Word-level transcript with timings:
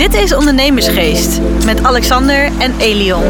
Dit 0.00 0.14
is 0.14 0.34
Ondernemersgeest 0.34 1.40
met 1.64 1.82
Alexander 1.82 2.50
en 2.58 2.74
Elion. 2.78 3.22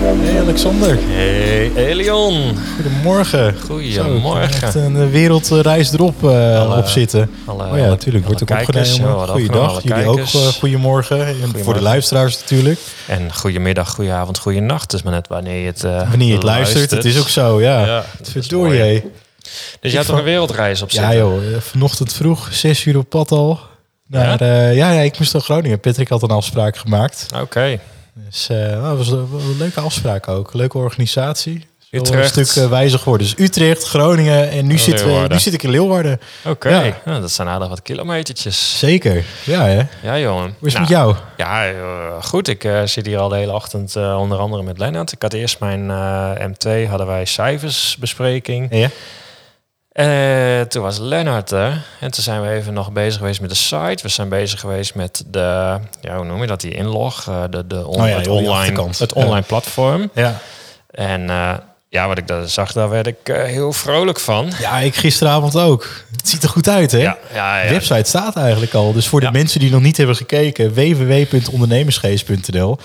Hey 0.00 0.40
Alexander, 0.40 0.98
Hey 1.08 1.72
Elion. 1.74 2.56
goedemorgen. 2.74 3.54
Goedemorgen. 3.66 4.50
Zo, 4.52 4.64
echt 4.66 4.74
een 4.74 5.10
wereldreis 5.10 5.92
erop 5.92 6.24
eh, 6.24 6.60
Alle- 6.60 6.76
op 6.76 6.86
zitten. 6.86 7.30
alle- 7.44 7.64
oh 7.70 7.76
ja, 7.78 7.86
natuurlijk. 7.86 8.24
Wordt 8.26 8.40
ook 8.42 8.48
kijkers, 8.48 8.90
opgenomen. 8.92 9.26
ja, 9.26 9.32
Goeiedag. 9.32 9.82
Jullie 9.82 10.06
ook 10.06 10.18
eh, 10.18 10.46
goedemorgen. 10.58 11.18
En 11.26 11.26
voor 11.26 11.40
de 11.40 11.46
Goedemorgen. 11.46 11.82
luisteraars 11.82 12.40
natuurlijk. 12.40 12.80
En 13.06 13.34
goedemiddag, 13.34 13.90
goedenavond, 13.90 14.38
goedenacht. 14.38 14.82
Het 14.82 14.92
is 14.92 15.02
maar 15.02 15.12
net 15.12 15.28
wanneer 15.28 15.60
je 15.60 15.66
het 15.66 15.84
uh, 15.84 16.08
Wanneer 16.08 16.28
je 16.28 16.34
het 16.34 16.42
luistert, 16.42 16.90
het 16.90 17.04
is 17.04 17.18
ook 17.20 17.28
zo, 17.28 17.60
ja. 17.60 17.86
Ja, 17.86 18.04
Verdorie, 18.22 18.80
hé. 18.80 19.02
Dus 19.80 19.90
je 19.92 19.96
had 19.96 20.06
toch 20.06 20.18
een 20.18 20.24
wereldreis 20.24 20.82
op 20.82 20.90
Ja 20.90 21.00
zitten? 21.00 21.18
joh, 21.18 21.36
eh, 21.54 21.60
vanochtend 21.60 22.12
vroeg, 22.12 22.48
zes 22.52 22.84
uur 22.84 22.98
op 22.98 23.08
pad 23.08 23.30
al. 23.30 23.70
Naar, 24.12 24.44
ja? 24.44 24.68
ja, 24.68 24.90
ja, 24.90 25.00
ik 25.00 25.18
moest 25.18 25.32
naar 25.32 25.42
Groningen. 25.42 25.80
Patrick 25.80 26.08
had 26.08 26.22
een 26.22 26.30
afspraak 26.30 26.76
gemaakt. 26.76 27.26
Oké. 27.40 27.78
Dus 28.14 28.48
eh, 28.48 28.56
nou, 28.56 28.82
dat 28.82 28.96
was 28.96 29.08
een, 29.08 29.18
een 29.32 29.56
leuke 29.58 29.80
afspraak 29.80 30.28
ook. 30.28 30.54
Leuke 30.54 30.78
organisatie. 30.78 31.66
Utrecht. 31.90 32.36
Een 32.36 32.46
stuk 32.46 32.64
eh, 32.64 32.70
wijzer 32.70 32.98
geworden. 32.98 33.26
Dus 33.26 33.44
Utrecht, 33.44 33.84
Groningen 33.84 34.50
en 34.50 34.66
nu, 34.66 34.78
zitten 34.78 35.06
we, 35.06 35.28
nu 35.28 35.38
zit 35.38 35.54
ik 35.54 35.62
in 35.62 35.70
Leeuwarden. 35.70 36.20
Oké. 36.44 36.68
Ja. 36.68 37.00
Nou, 37.04 37.20
dat 37.20 37.30
zijn 37.30 37.48
aardig 37.48 37.68
wat 37.68 37.82
kilometertjes. 37.82 38.78
Zeker, 38.78 39.24
ja 39.44 39.64
hè. 39.64 39.82
Ja, 40.02 40.18
jongen. 40.18 40.54
Hoe 40.58 40.68
is 40.68 40.74
het 40.74 40.88
Nou, 40.88 41.06
met 41.06 41.16
jou? 41.16 41.16
Ja, 41.36 41.66
eh, 41.66 42.22
goed. 42.22 42.48
Ik 42.48 42.64
eh, 42.64 42.82
zit 42.84 43.06
hier 43.06 43.18
al 43.18 43.28
de 43.28 43.36
hele 43.36 43.52
ochtend 43.52 43.96
eh, 43.96 44.18
onder 44.18 44.38
andere 44.38 44.62
met 44.62 44.78
Lennart. 44.78 45.12
Ik 45.12 45.22
had 45.22 45.32
eerst 45.32 45.60
mijn 45.60 45.90
eh, 45.90 46.46
M2, 46.48 46.88
hadden 46.88 47.06
wij 47.06 47.24
cijfersbespreking. 47.24 48.66
Ja? 48.70 48.88
Eh, 49.92 50.60
toen 50.60 50.82
was 50.82 50.98
Lennart 50.98 51.50
er. 51.50 51.82
En 52.00 52.10
toen 52.10 52.22
zijn 52.22 52.42
we 52.42 52.48
even 52.48 52.72
nog 52.74 52.92
bezig 52.92 53.18
geweest 53.18 53.40
met 53.40 53.50
de 53.50 53.56
site. 53.56 53.98
We 54.02 54.08
zijn 54.08 54.28
bezig 54.28 54.60
geweest 54.60 54.94
met 54.94 55.24
de, 55.26 55.78
ja, 56.00 56.16
hoe 56.16 56.24
noem 56.24 56.40
je 56.40 56.46
dat, 56.46 56.60
die 56.60 56.74
inlog. 56.74 57.26
eh, 57.28 57.42
de, 57.50 57.66
de 57.66 57.86
on- 57.86 58.00
Oh 58.02 58.08
ja, 58.08 58.16
het 58.16 58.26
online, 58.28 58.88
het 58.98 59.12
Ja. 59.14 59.22
online 59.24 59.42
platform. 59.46 60.10
Ja. 60.14 60.38
En 60.90 61.30
eh, 61.30 61.52
ja, 61.88 62.06
wat 62.08 62.18
ik 62.18 62.26
daar 62.26 62.48
zag, 62.48 62.72
daar 62.72 62.88
werd 62.88 63.06
ik 63.06 63.16
heel 63.26 63.72
vrolijk 63.72 64.20
van. 64.20 64.52
ja, 64.60 64.78
ik 64.78 64.94
gisteravond 64.94 65.56
ook. 65.56 65.88
Het 66.16 66.28
ziet 66.28 66.42
er 66.42 66.48
goed 66.48 66.68
uit 66.68 66.92
hè. 66.92 66.98
Ja, 66.98 67.16
ja, 67.34 67.60
De 67.60 67.66
ja. 67.66 67.72
website 67.72 68.08
staat 68.08 68.36
eigenlijk 68.36 68.74
al. 68.74 68.92
Dus 68.92 69.06
voor 69.08 69.20
de 69.20 69.30
mensen 69.30 69.60
die 69.60 69.70
nog 69.70 69.80
niet 69.82 69.96
hebben 69.96 70.16
gekeken, 70.16 70.74
www.ondernemersgeest.nl. 70.74 72.78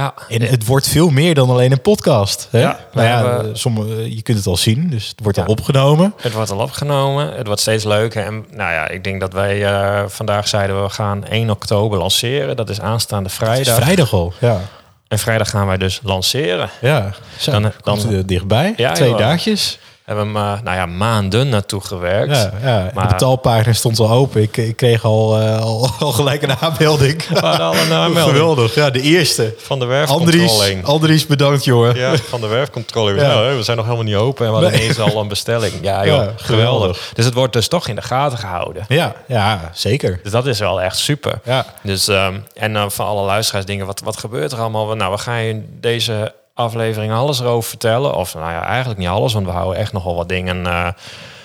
ja. 0.00 0.14
En 0.28 0.42
het 0.42 0.66
wordt 0.66 0.88
veel 0.88 1.08
meer 1.10 1.34
dan 1.34 1.50
alleen 1.50 1.72
een 1.72 1.80
podcast. 1.80 2.48
Hè? 2.50 2.60
Ja, 2.60 2.78
nou 2.92 3.06
ja, 3.06 3.16
hebben- 3.26 3.58
sommige, 3.58 4.14
je 4.16 4.22
kunt 4.22 4.38
het 4.38 4.46
al 4.46 4.56
zien, 4.56 4.90
dus 4.90 5.08
het 5.08 5.20
wordt 5.22 5.36
Ja. 5.38 5.44
al 5.44 5.50
opgenomen. 5.50 6.14
Het 6.20 6.32
wordt 6.32 6.50
al 6.50 6.58
opgenomen. 6.58 7.32
Het 7.36 7.46
wordt 7.46 7.60
steeds 7.60 7.84
leuker. 7.84 8.24
En 8.24 8.44
nou 8.50 8.72
ja, 8.72 8.88
ik 8.88 9.04
denk 9.04 9.20
dat 9.20 9.32
wij 9.32 9.64
eh, 9.64 10.02
vandaag 10.08 10.48
zeiden 10.48 10.82
we 10.82 10.88
gaan 10.90 11.24
1 11.24 11.50
oktober 11.50 11.98
lanceren. 11.98 12.56
Dat 12.56 12.70
is 12.70 12.80
aanstaande 12.80 13.28
is 13.28 13.34
vrijdag. 13.34 13.74
vrijdag 13.76 14.12
al. 14.12 14.32
Ja, 14.40 14.60
En 15.08 15.18
vrijdag 15.18 15.50
gaan 15.50 15.66
wij 15.66 15.76
dus 15.78 16.00
lanceren. 16.02 16.70
ja. 16.80 17.10
Zo, 17.38 17.50
Dan- 17.50 17.62
dan, 17.82 17.98
dan- 18.00 18.22
dichtbij. 18.26 18.74
Ja, 18.76 18.92
Twee 18.92 19.08
joh. 19.08 19.18
dagjes. 19.18 19.78
Hebben 20.04 20.32
we 20.32 20.38
eh, 20.38 20.60
nou 20.62 20.76
ja, 20.76 20.86
maanden 20.86 21.48
naartoe 21.48 21.80
gewerkt. 21.80 22.36
Ja, 22.36 22.52
ja. 22.62 22.90
Maar- 22.94 23.06
De 23.06 23.12
betaalpagina 23.12 23.72
stond 23.72 23.98
al 23.98 24.10
open. 24.10 24.42
Ik, 24.42 24.56
ik 24.56 24.76
kreeg 24.76 25.04
al, 25.04 25.40
eh, 25.40 25.60
al, 25.60 25.90
al 25.98 26.12
gelijk 26.12 26.42
een 26.42 26.56
aanmelding. 26.60 27.26
We 27.28 27.38
hadden 27.38 27.66
al 27.66 27.74
een 27.76 27.92
aanmelding 28.02 28.36
Geweldig. 28.36 28.74
Ja, 28.74 28.90
de 28.90 29.00
eerste. 29.00 29.54
van 29.58 29.78
de 29.78 29.84
Andries, 30.06 30.40
werfcontrole. 30.40 30.82
Andries, 30.84 31.26
bedankt 31.26 31.64
jongen. 31.64 31.94
Ja, 31.96 32.16
van 32.16 32.40
de 32.40 32.46
werfcontrole. 32.46 33.14
Ja. 33.14 33.54
We 33.56 33.62
zijn 33.62 33.76
nog 33.76 33.86
helemaal 33.86 34.06
niet 34.06 34.14
open 34.16 34.46
en 34.46 34.52
we 34.52 34.58
hadden 34.58 34.72
Nee. 34.78 34.82
ineens 34.90 35.00
al 35.14 35.20
een 35.20 35.28
bestelling. 35.28 35.72
Ja, 35.82 36.06
joh, 36.06 36.14
Ja, 36.16 36.20
geweldig. 36.36 36.46
geweldig. 36.46 37.10
Dus 37.14 37.24
het 37.24 37.34
wordt 37.34 37.52
dus 37.52 37.68
toch 37.68 37.88
in 37.88 37.94
de 37.94 38.02
gaten 38.02 38.38
gehouden. 38.38 38.84
Ja, 38.88 39.12
ja, 39.26 39.70
zeker. 39.72 40.20
Dus 40.22 40.32
dat 40.32 40.46
is 40.46 40.58
wel 40.58 40.80
echt 40.82 40.96
super. 40.98 41.40
Ja. 41.44 41.66
Dus, 41.82 42.08
ehm, 42.08 42.34
en 42.54 42.72
dan 42.72 42.90
van 42.92 43.06
alle 43.06 43.22
luisteraars 43.26 43.64
dingen, 43.64 43.86
wat, 43.86 44.00
wat 44.04 44.16
gebeurt 44.16 44.52
er 44.52 44.58
allemaal? 44.58 44.96
Nou, 44.96 45.12
we 45.12 45.18
gaan 45.18 45.36
in 45.38 45.66
deze 45.80 46.32
aflevering 46.54 47.12
alles 47.12 47.40
erover 47.40 47.68
vertellen. 47.68 48.14
Of 48.14 48.34
nou 48.34 48.50
ja, 48.50 48.64
eigenlijk 48.64 48.98
niet 48.98 49.08
alles, 49.08 49.32
want 49.32 49.46
we 49.46 49.52
houden 49.52 49.80
echt 49.80 49.92
nogal 49.92 50.14
wat 50.14 50.28
dingen 50.28 50.66
eh, 50.66 50.88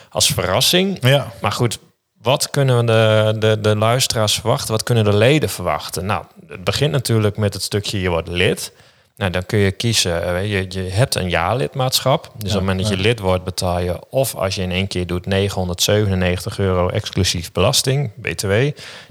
als 0.10 0.28
verrassing. 0.28 0.98
Ja. 1.02 1.28
Maar 1.42 1.52
goed, 1.52 1.80
wat 2.22 2.50
kunnen 2.50 2.86
de, 2.86 3.36
de, 3.40 3.60
de 3.62 3.76
luisteraars 3.76 4.34
verwachten? 4.34 4.72
Wat 4.72 4.84
kunnen 4.84 5.04
de 5.04 5.16
leden 5.16 5.50
verwachten? 5.50 6.06
Nou, 6.06 6.24
het 6.48 6.64
begint 6.64 6.92
natuurlijk 6.92 7.38
met 7.38 7.54
het 7.54 7.64
stukje 7.64 8.02
je 8.02 8.10
wordt 8.10 8.28
lid. 8.28 8.72
Nou, 9.16 9.32
dan 9.32 9.46
kun 9.46 9.60
je 9.60 9.72
kiezen. 9.72 10.24
eh, 10.36 10.52
Je, 10.52 10.66
je 10.70 10.90
hebt 10.90 11.16
een 11.16 11.30
jaarlidmaatschap. 11.30 12.24
Dus 12.24 12.50
op 12.50 12.58
het 12.58 12.60
moment 12.60 12.80
dat 12.80 12.88
je 12.88 12.98
lid 12.98 13.20
wordt, 13.20 13.44
betaal 13.44 13.80
je 13.80 14.00
of 14.10 14.36
als 14.36 14.56
je 14.56 14.62
in 14.62 14.72
één 14.72 14.88
keer 14.88 15.08
doet 15.08 15.26
997 15.26 16.60
euro 16.60 16.90
exclusief 16.90 17.52
belasting, 17.52 18.12
BTW. 18.16 18.50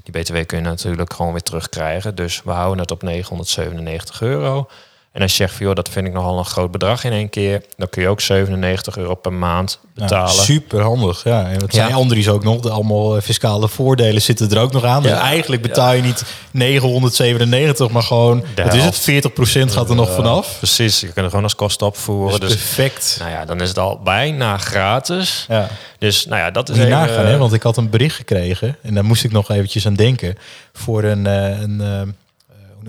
Die 0.03 0.11
BTW 0.11 0.45
kun 0.45 0.57
je 0.57 0.63
natuurlijk 0.63 1.13
gewoon 1.13 1.31
weer 1.31 1.41
terugkrijgen. 1.41 2.15
Dus 2.15 2.41
we 2.43 2.51
houden 2.51 2.79
het 2.79 2.91
op 2.91 3.01
997 3.03 4.21
euro. 4.21 4.67
En 5.15 5.21
als 5.21 5.31
je 5.31 5.37
zegt, 5.37 5.53
van, 5.55 5.65
joh, 5.65 5.75
dat 5.75 5.89
vind 5.89 6.07
ik 6.07 6.13
nogal 6.13 6.37
een 6.37 6.45
groot 6.45 6.71
bedrag 6.71 7.03
in 7.03 7.11
één 7.11 7.29
keer, 7.29 7.61
dan 7.77 7.89
kun 7.89 8.01
je 8.01 8.07
ook 8.07 8.21
97 8.21 8.97
euro 8.97 9.15
per 9.15 9.33
maand 9.33 9.79
betalen. 9.95 10.29
super 10.33 10.81
handig. 10.81 11.23
Ja. 11.23 11.45
En 11.49 11.59
wat 11.59 11.75
Ja. 11.75 11.81
zei 11.83 11.93
Andries 11.93 12.29
ook 12.29 12.43
nog? 12.43 12.61
De 12.61 12.69
allemaal 12.69 13.15
eh, 13.15 13.21
fiscale 13.21 13.67
voordelen 13.67 14.21
zitten 14.21 14.49
er 14.51 14.59
ook 14.59 14.71
nog 14.71 14.83
aan. 14.83 15.01
Dus 15.01 15.11
Ja. 15.11 15.19
eigenlijk 15.21 15.61
betaal 15.61 15.93
je 15.93 16.01
niet 16.01 16.23
997, 16.51 17.89
maar 17.89 18.03
gewoon, 18.03 18.43
wat 18.55 18.73
is 18.73 18.73
het? 18.73 18.81
helft. 18.81 19.01
40% 19.03 19.71
gaat 19.73 19.89
er 19.89 19.95
nog 19.95 20.11
vanaf. 20.13 20.55
Precies, 20.57 20.99
je 20.99 21.05
kunt 21.05 21.17
het 21.17 21.25
gewoon 21.29 21.43
als 21.43 21.55
kosten 21.55 21.87
opvoeren. 21.87 22.39
Dus 22.39 22.49
Dus, 22.49 22.57
perfect. 22.61 23.15
nou 23.19 23.31
ja, 23.31 23.45
dan 23.45 23.61
is 23.61 23.67
het 23.67 23.79
al 23.79 23.99
bijna 24.03 24.57
gratis. 24.57 25.45
Ja. 25.47 25.69
Dus 25.99 26.25
nou 26.25 26.41
ja, 26.41 26.51
dat 26.51 26.69
is 26.69 26.75
Moet 26.77 26.85
je 26.87 26.91
even, 26.93 26.99
nagaan, 27.07 27.25
hè? 27.25 27.37
want 27.37 27.53
ik 27.53 27.63
had 27.63 27.77
een 27.77 27.89
bericht 27.89 28.15
gekregen 28.15 28.77
en 28.81 28.93
daar 28.93 29.05
moest 29.05 29.23
ik 29.23 29.31
nog 29.31 29.49
eventjes 29.49 29.85
aan 29.85 29.95
denken 29.95 30.35
voor 30.73 31.03
een. 31.03 31.27
eh, 31.27 31.61
een 31.61 31.81
eh, 31.81 32.01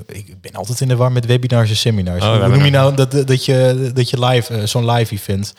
ik 0.07 0.41
ben 0.41 0.53
altijd 0.53 0.81
in 0.81 0.89
de 0.89 0.97
war 0.97 1.13
met 1.13 1.27
webinars 1.27 1.71
en 1.71 1.77
seminars. 1.77 2.25
Oh, 2.25 2.39
Hoe 2.39 2.49
noem 2.49 2.65
je 2.65 2.71
nou 2.71 2.95
dat, 2.95 3.11
dat 3.27 3.45
je, 3.45 3.91
dat 3.95 4.11
je 4.11 4.25
live, 4.25 4.55
eh, 4.55 4.67
zo'n 4.67 4.91
live 4.91 5.15
event? 5.15 5.55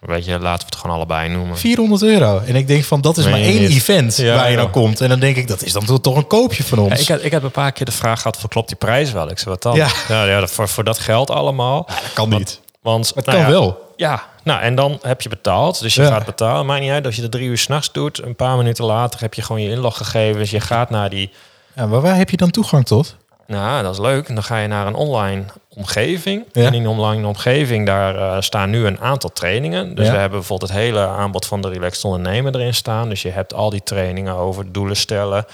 Weet 0.00 0.24
je, 0.24 0.30
laten 0.38 0.58
we 0.58 0.64
het 0.66 0.76
gewoon 0.76 0.96
allebei 0.96 1.28
noemen. 1.28 1.56
400 1.58 2.02
euro. 2.02 2.38
En 2.46 2.54
ik 2.56 2.66
denk 2.66 2.84
van, 2.84 3.00
dat 3.00 3.16
is 3.16 3.24
maar 3.24 3.40
één 3.40 3.60
niet? 3.60 3.70
event 3.70 4.16
Ja, 4.16 4.34
waar 4.34 4.50
je 4.50 4.56
dan 4.56 4.70
komt. 4.70 5.00
En 5.00 5.08
dan 5.08 5.20
denk 5.20 5.36
ik, 5.36 5.48
dat 5.48 5.62
is 5.62 5.72
dan 5.72 6.00
toch- 6.00 6.16
een 6.16 6.26
koopje 6.26 6.64
van 6.64 6.78
ons. 6.78 6.92
Ja, 6.92 6.98
ik, 6.98 7.08
had, 7.08 7.24
ik 7.24 7.30
heb 7.30 7.42
een 7.42 7.50
paar 7.50 7.72
keer 7.72 7.86
de 7.86 7.92
vraag 7.92 8.18
gehad, 8.20 8.36
van, 8.36 8.48
klopt 8.48 8.68
die 8.68 8.76
prijs 8.76 9.12
wel? 9.12 9.30
Ik 9.30 9.38
zei, 9.38 9.50
wat 9.50 9.62
dan? 9.62 9.74
Ja. 9.76 9.88
Ja, 10.08 10.24
ja, 10.24 10.46
voor, 10.46 10.68
voor 10.68 10.84
dat 10.84 10.98
geld 10.98 11.30
allemaal. 11.30 11.84
dat 11.86 12.12
kan 12.14 12.28
niet. 12.28 12.60
Want, 12.82 13.12
Het 13.14 13.26
nou 13.26 13.38
kan 13.38 13.50
wel. 13.50 13.92
Ja, 13.96 14.22
nou 14.44 14.60
en 14.60 14.74
dan 14.74 14.98
heb 15.02 15.20
je 15.22 15.28
betaald. 15.28 15.80
Dus 15.80 15.94
je 15.94 16.04
gaat 16.04 16.24
betalen. 16.24 16.66
Maakt 16.66 16.80
niet 16.80 16.90
uit 16.90 17.06
als 17.06 17.16
je 17.16 17.22
er 17.22 17.30
drie 17.30 17.48
uur 17.48 17.58
s'nachts 17.58 17.92
doet. 17.92 18.22
Een 18.22 18.36
paar 18.36 18.56
minuten 18.56 18.84
later 18.84 19.20
heb 19.20 19.34
je 19.34 19.42
gewoon 19.42 19.62
je 19.62 19.70
inloggegevens. 19.70 20.50
Je 20.50 20.60
gaat 20.60 20.90
naar 20.90 21.10
die... 21.10 21.30
Ja, 21.74 21.86
maar 21.86 22.00
waar 22.00 22.16
heb 22.16 22.30
je 22.30 22.36
dan 22.36 22.50
toegang 22.50 22.86
tot? 22.86 23.16
Nou, 23.48 23.82
dat 23.82 23.92
is 23.92 23.98
leuk. 24.00 24.28
En 24.28 24.34
dan 24.34 24.44
ga 24.44 24.58
je 24.58 24.68
naar 24.68 24.86
een 24.86 24.94
online 24.94 25.44
omgeving. 25.68 26.44
Ja. 26.52 26.66
En 26.66 26.74
in 26.74 26.80
die 26.82 26.88
online 26.90 27.26
omgeving, 27.26 27.86
daar 27.86 28.16
eh, 28.16 28.40
staan 28.40 28.70
nu 28.70 28.86
een 28.86 29.00
aantal 29.00 29.30
trainingen. 29.32 29.94
Dus 29.94 30.06
Ja. 30.06 30.12
we 30.12 30.18
hebben 30.18 30.38
bijvoorbeeld 30.38 30.70
het 30.70 30.80
hele 30.80 31.06
aanbod 31.06 31.46
van 31.46 31.60
de 31.60 31.68
Relaxed 31.68 32.04
Ondernemer 32.04 32.54
erin 32.54 32.74
staan. 32.74 33.08
Dus 33.08 33.22
je 33.22 33.30
hebt 33.30 33.54
al 33.54 33.70
die 33.70 33.82
trainingen 33.82 34.34
over 34.34 34.72
doelen 34.72 34.96
stellen, 34.96 35.46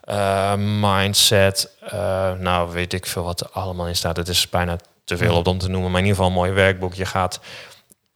eh, 0.00 0.52
mindset. 0.80 1.70
eh, 1.88 2.32
nou, 2.38 2.72
weet 2.72 2.92
ik 2.92 3.06
veel 3.06 3.24
wat 3.24 3.40
er 3.40 3.48
allemaal 3.52 3.86
in 3.86 3.96
staat. 3.96 4.16
Het 4.16 4.28
is 4.28 4.48
bijna 4.48 4.76
te 5.04 5.16
veel 5.16 5.36
op 5.36 5.46
om 5.46 5.58
te 5.58 5.68
noemen. 5.68 5.90
Maar 5.90 6.00
in 6.00 6.06
ieder 6.06 6.22
geval 6.22 6.30
een 6.36 6.38
mooi 6.44 6.52
werkboek. 6.52 6.94
Je 6.94 7.06
gaat, 7.06 7.40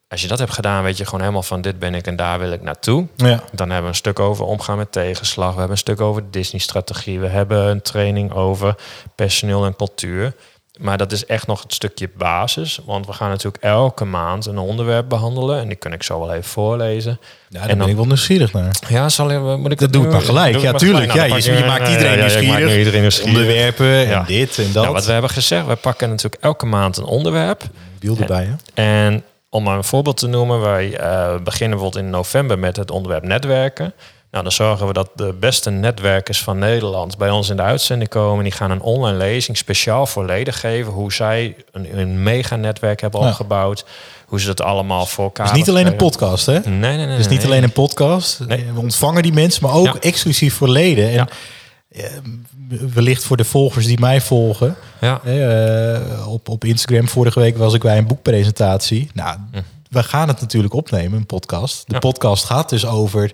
als 0.08 0.20
je 0.22 0.28
dat 0.28 0.38
hebt 0.38 0.52
gedaan, 0.52 0.82
weet 0.82 0.96
je 0.96 1.04
gewoon 1.04 1.20
helemaal 1.20 1.42
van 1.42 1.60
dit 1.60 1.78
ben 1.78 1.94
ik 1.94 2.06
en 2.06 2.16
daar 2.16 2.38
wil 2.38 2.52
ik 2.52 2.62
naartoe. 2.62 3.06
Ja. 3.16 3.42
Dan 3.52 3.66
hebben 3.66 3.82
we 3.82 3.88
een 3.88 3.94
stuk 3.94 4.18
over 4.18 4.44
omgaan 4.44 4.76
met 4.76 4.92
tegenslag. 4.92 5.48
We 5.52 5.58
hebben 5.58 5.70
een 5.70 5.78
stuk 5.78 6.00
over 6.00 6.22
Disney-strategie. 6.30 7.20
We 7.20 7.26
hebben 7.28 7.58
een 7.66 7.82
training 7.82 8.32
over 8.32 8.74
personeel 9.14 9.64
en 9.64 9.76
cultuur. 9.76 10.32
Maar 10.78 10.98
dat 10.98 11.12
is 11.12 11.26
echt 11.26 11.46
nog 11.46 11.62
het 11.62 11.74
stukje 11.74 12.10
basis. 12.16 12.80
Want 12.84 13.06
we 13.06 13.12
gaan 13.12 13.28
natuurlijk 13.28 13.62
elke 13.64 14.04
maand 14.04 14.46
een 14.46 14.58
onderwerp 14.58 15.08
behandelen. 15.08 15.60
En 15.60 15.68
die 15.68 15.76
kan 15.76 15.92
ik 15.92 16.02
zo 16.02 16.20
wel 16.20 16.32
even 16.32 16.50
voorlezen. 16.50 17.18
Ja, 17.20 17.26
daar 17.48 17.62
En 17.62 17.68
ben 17.68 17.78
dan- 17.78 17.88
ik 17.88 17.96
wel 17.96 18.04
nieuwsgierig 18.04 18.52
naar. 18.52 18.76
Ja, 18.88 19.08
zal 19.08 19.30
ik, 19.30 19.58
moet 19.58 19.72
ik 19.72 19.78
Dat 19.78 19.92
doe 19.92 20.04
ik 20.04 20.10
maar 20.12 20.20
gelijk. 20.20 20.56
Ja, 20.58 20.70
maar 20.70 20.80
tuurlijk. 20.80 21.10
gelijk. 21.10 21.28
Ja, 21.28 21.36
Nou, 21.36 21.42
je, 21.58 21.58
pak 21.64 21.66
maakt 21.66 21.86
ja, 21.86 21.88
iedereen 21.92 22.10
ja, 22.10 22.16
ja, 22.16 22.20
nieuwsgierig. 22.40 22.76
iedereen. 22.76 23.24
Onderwerpen 23.24 23.86
en 23.86 24.08
Ja. 24.08 24.22
dit 24.22 24.58
en 24.58 24.72
dat. 24.72 24.82
Nou, 24.82 24.94
wat 24.94 25.06
we 25.06 25.12
hebben 25.12 25.30
gezegd, 25.30 25.66
we 25.66 25.76
pakken 25.76 26.08
natuurlijk 26.08 26.42
elke 26.42 26.66
maand 26.66 26.96
een 26.96 27.04
onderwerp. 27.04 27.62
Wiel 27.98 28.16
erbij, 28.20 28.44
hè? 28.44 28.82
En 29.06 29.24
om 29.50 29.62
maar 29.62 29.76
een 29.76 29.84
voorbeeld 29.84 30.16
te 30.16 30.26
noemen, 30.26 30.60
wij 30.60 30.96
eh, 30.96 31.36
beginnen 31.44 31.78
bijvoorbeeld 31.78 32.04
in 32.04 32.10
november 32.10 32.58
met 32.58 32.76
het 32.76 32.90
onderwerp 32.90 33.24
netwerken. 33.24 33.92
Nou, 34.30 34.42
dan 34.44 34.52
zorgen 34.52 34.86
we 34.86 34.92
dat 34.92 35.10
de 35.14 35.34
beste 35.40 35.70
netwerkers 35.70 36.42
van 36.42 36.58
Nederland 36.58 37.18
bij 37.18 37.30
ons 37.30 37.48
in 37.48 37.56
de 37.56 37.62
uitzending 37.62 38.10
komen. 38.10 38.44
Die 38.44 38.52
gaan 38.52 38.70
een 38.70 38.80
online 38.80 39.16
lezing 39.16 39.56
speciaal 39.56 40.06
voor 40.06 40.24
leden 40.24 40.54
geven. 40.54 40.92
Hoe 40.92 41.12
zij 41.12 41.56
een, 41.72 41.98
een 41.98 42.22
mega-netwerk 42.22 43.00
hebben 43.00 43.20
opgebouwd. 43.20 43.84
Hoe 44.26 44.40
ze 44.40 44.46
dat 44.46 44.60
allemaal 44.62 45.06
voor 45.06 45.24
elkaar 45.24 45.46
Het 45.46 45.54
is 45.54 45.60
niet 45.60 45.68
alleen 45.70 45.86
een 45.86 45.96
podcast, 45.96 46.46
hè? 46.46 46.52
Nee, 46.60 46.78
nee, 46.78 46.96
nee. 46.96 47.06
Het 47.06 47.18
is 47.18 47.28
niet 47.28 47.38
nee. 47.38 47.46
alleen 47.46 47.62
een 47.62 47.72
podcast. 47.72 48.40
Nee. 48.46 48.66
We 48.74 48.80
ontvangen 48.80 49.22
die 49.22 49.32
mensen, 49.32 49.62
maar 49.62 49.74
ook 49.74 49.84
Ja. 49.86 49.94
exclusief 50.00 50.54
voor 50.54 50.68
leden. 50.68 51.04
En 51.08 51.12
Ja. 51.12 51.28
eh, 51.90 52.04
wellicht 52.94 53.24
voor 53.24 53.36
de 53.36 53.44
volgers 53.44 53.86
die 53.86 54.00
mij 54.00 54.20
volgen. 54.20 54.76
Ja. 55.00 55.20
eh, 55.24 56.28
op, 56.32 56.48
op 56.48 56.64
Instagram 56.64 57.08
vorige 57.08 57.40
week 57.40 57.56
was 57.56 57.74
ik 57.74 57.80
bij 57.82 57.98
een 57.98 58.06
boekpresentatie. 58.06 59.10
Nou, 59.14 59.36
we 59.90 60.02
gaan 60.02 60.28
het 60.28 60.40
natuurlijk 60.40 60.74
opnemen, 60.74 61.18
een 61.18 61.26
podcast. 61.26 61.84
De 61.86 61.92
Ja. 61.92 61.98
podcast 61.98 62.44
gaat 62.44 62.68
dus 62.68 62.86
over 62.86 63.32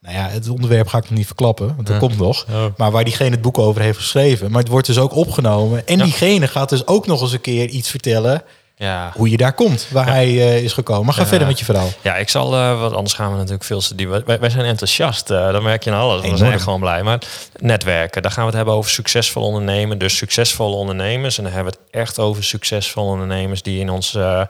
nou 0.00 0.14
ja, 0.16 0.28
het 0.28 0.48
onderwerp 0.48 0.86
ga 0.88 0.98
ik 0.98 1.02
nog 1.08 1.18
niet 1.18 1.26
verklappen, 1.26 1.66
want 1.66 1.86
dat 1.86 1.88
Ja. 1.94 1.98
komt 1.98 2.18
nog. 2.18 2.46
Maar 2.76 2.90
waar 2.90 3.04
diegene 3.04 3.30
het 3.30 3.42
boek 3.42 3.58
over 3.58 3.80
heeft 3.82 3.98
geschreven. 3.98 4.50
Maar 4.50 4.60
het 4.60 4.70
wordt 4.70 4.86
dus 4.86 4.98
ook 4.98 5.14
opgenomen. 5.16 5.86
En 5.86 5.98
diegene 5.98 6.48
gaat 6.48 6.68
dus 6.68 6.86
ook 6.86 7.06
nog 7.06 7.20
eens 7.20 7.32
een 7.32 7.40
keer 7.40 7.68
iets 7.68 7.90
vertellen 7.90 8.42
Ja. 8.82 9.12
hoe 9.16 9.30
je 9.30 9.36
daar 9.36 9.52
komt, 9.52 9.86
waar 9.90 10.06
hij 10.06 10.26
eh, 10.26 10.62
is 10.62 10.72
gekomen. 10.72 11.04
Maar 11.04 11.14
ga 11.14 11.20
Ja. 11.22 11.26
verder 11.26 11.46
met 11.46 11.58
je 11.58 11.64
verhaal. 11.64 11.88
Ja, 12.00 12.16
ik 12.16 12.28
zal, 12.28 12.54
eh 12.54 12.80
want 12.80 12.94
anders 12.94 13.14
gaan 13.14 13.30
we 13.30 13.36
natuurlijk 13.36 13.64
veel 13.64 13.80
te 13.80 13.94
diep. 13.94 14.22
Wij, 14.26 14.38
wij 14.38 14.50
zijn 14.50 14.64
enthousiast, 14.64 15.30
eh 15.30 15.52
dat 15.52 15.62
merk 15.62 15.84
je 15.84 15.90
aan 15.92 16.00
alles. 16.00 16.16
We 16.16 16.22
Enorm. 16.22 16.38
zijn 16.38 16.52
echt 16.52 16.62
gewoon 16.62 16.80
blij. 16.80 17.02
Maar 17.02 17.18
netwerken, 17.60 18.22
daar 18.22 18.30
gaan 18.30 18.40
we 18.40 18.46
het 18.48 18.56
hebben 18.56 18.74
over 18.74 18.90
succesvol 18.90 19.42
ondernemen. 19.42 19.98
Dus 19.98 20.16
succesvolle 20.16 20.74
ondernemers. 20.76 21.38
En 21.38 21.44
dan 21.44 21.52
hebben 21.52 21.72
we 21.72 21.78
het 21.82 22.00
echt 22.00 22.18
over 22.18 22.44
succesvolle 22.44 23.10
ondernemers 23.10 23.62
die 23.62 23.80
in 23.80 23.90
onze 23.90 24.48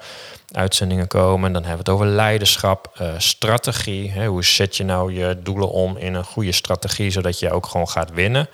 uitzendingen 0.52 1.06
komen. 1.06 1.52
Dan 1.52 1.64
hebben 1.64 1.84
we 1.84 1.90
het 1.90 2.00
over 2.00 2.14
leiderschap, 2.14 3.00
strategie. 3.18 4.10
Hè, 4.10 4.26
hoe 4.26 4.44
zet 4.44 4.76
je 4.76 4.84
nou 4.84 5.12
je 5.14 5.38
doelen 5.42 5.70
om 5.70 5.96
in 5.96 6.14
een 6.14 6.24
goede 6.24 6.52
strategie, 6.52 7.10
zodat 7.10 7.38
je 7.38 7.52
ook 7.52 7.66
gewoon 7.66 7.88
gaat 7.88 8.10
winnen. 8.14 8.48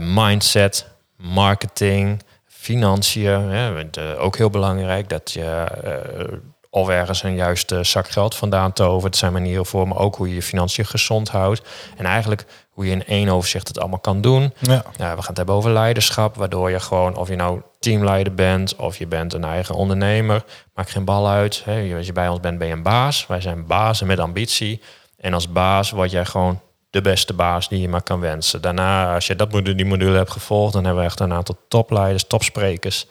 Mindset, 0.00 0.86
marketing, 1.16 2.22
financiën. 2.60 3.48
Hè, 3.48 3.84
eh, 3.90 4.22
ook 4.24 4.36
heel 4.36 4.50
belangrijk 4.50 5.08
dat 5.08 5.32
je 5.32 5.44
eh, 5.44 6.38
of 6.70 6.88
ergens 6.88 7.22
een 7.22 7.34
juiste 7.34 7.84
zak 7.84 8.08
geld 8.08 8.34
vandaan 8.34 8.72
tovert. 8.72 9.12
Er 9.12 9.18
zijn 9.18 9.32
manieren 9.32 9.66
voor, 9.66 9.88
maar 9.88 9.98
ook 9.98 10.16
hoe 10.16 10.28
je 10.28 10.34
je 10.34 10.42
financiën 10.42 10.86
gezond 10.86 11.28
houdt. 11.28 11.62
En 11.96 12.04
eigenlijk 12.04 12.44
hoe 12.70 12.86
je 12.86 12.90
in 12.90 13.06
één 13.06 13.28
overzicht 13.28 13.68
het 13.68 13.80
allemaal 13.80 13.98
kan 13.98 14.20
doen. 14.20 14.52
Ja. 14.58 14.84
Ja, 14.96 15.14
we 15.14 15.20
gaan 15.20 15.26
het 15.26 15.36
hebben 15.36 15.54
over 15.54 15.70
leiderschap, 15.70 16.36
waardoor 16.36 16.70
je 16.70 16.80
gewoon, 16.80 17.16
of 17.16 17.28
je 17.28 17.36
nou 17.36 17.60
teamleider 17.78 18.34
bent 18.34 18.76
of 18.76 18.96
je 18.96 19.06
bent 19.06 19.32
een 19.32 19.44
eigen 19.44 19.74
ondernemer, 19.74 20.44
maakt 20.74 20.90
geen 20.90 21.04
bal 21.04 21.28
uit. 21.28 21.62
Hè. 21.64 21.94
Als 21.96 22.06
je 22.06 22.12
bij 22.12 22.28
ons 22.28 22.40
bent, 22.40 22.58
ben 22.58 22.66
je 22.66 22.72
een 22.72 22.82
baas. 22.82 23.26
Wij 23.26 23.40
zijn 23.40 23.66
bazen 23.66 24.06
met 24.06 24.18
ambitie. 24.18 24.80
En 25.16 25.34
als 25.34 25.52
baas 25.52 25.90
word 25.90 26.10
jij 26.10 26.24
gewoon 26.24 26.60
de 26.90 27.00
beste 27.00 27.32
baas 27.32 27.68
die 27.68 27.80
je 27.80 27.88
maar 27.88 28.02
kan 28.02 28.20
wensen. 28.20 28.60
Daarna, 28.60 29.14
als 29.14 29.26
je 29.26 29.36
dat 29.36 29.52
module, 29.52 29.74
die 29.76 29.86
module 29.86 30.16
hebt 30.16 30.30
gevolgd, 30.30 30.72
dan 30.72 30.84
hebben 30.84 31.02
we 31.02 31.08
echt 31.08 31.20
een 31.20 31.32
aantal 31.32 31.56
topleiders, 31.68 32.24
topsprekers. 32.26 33.06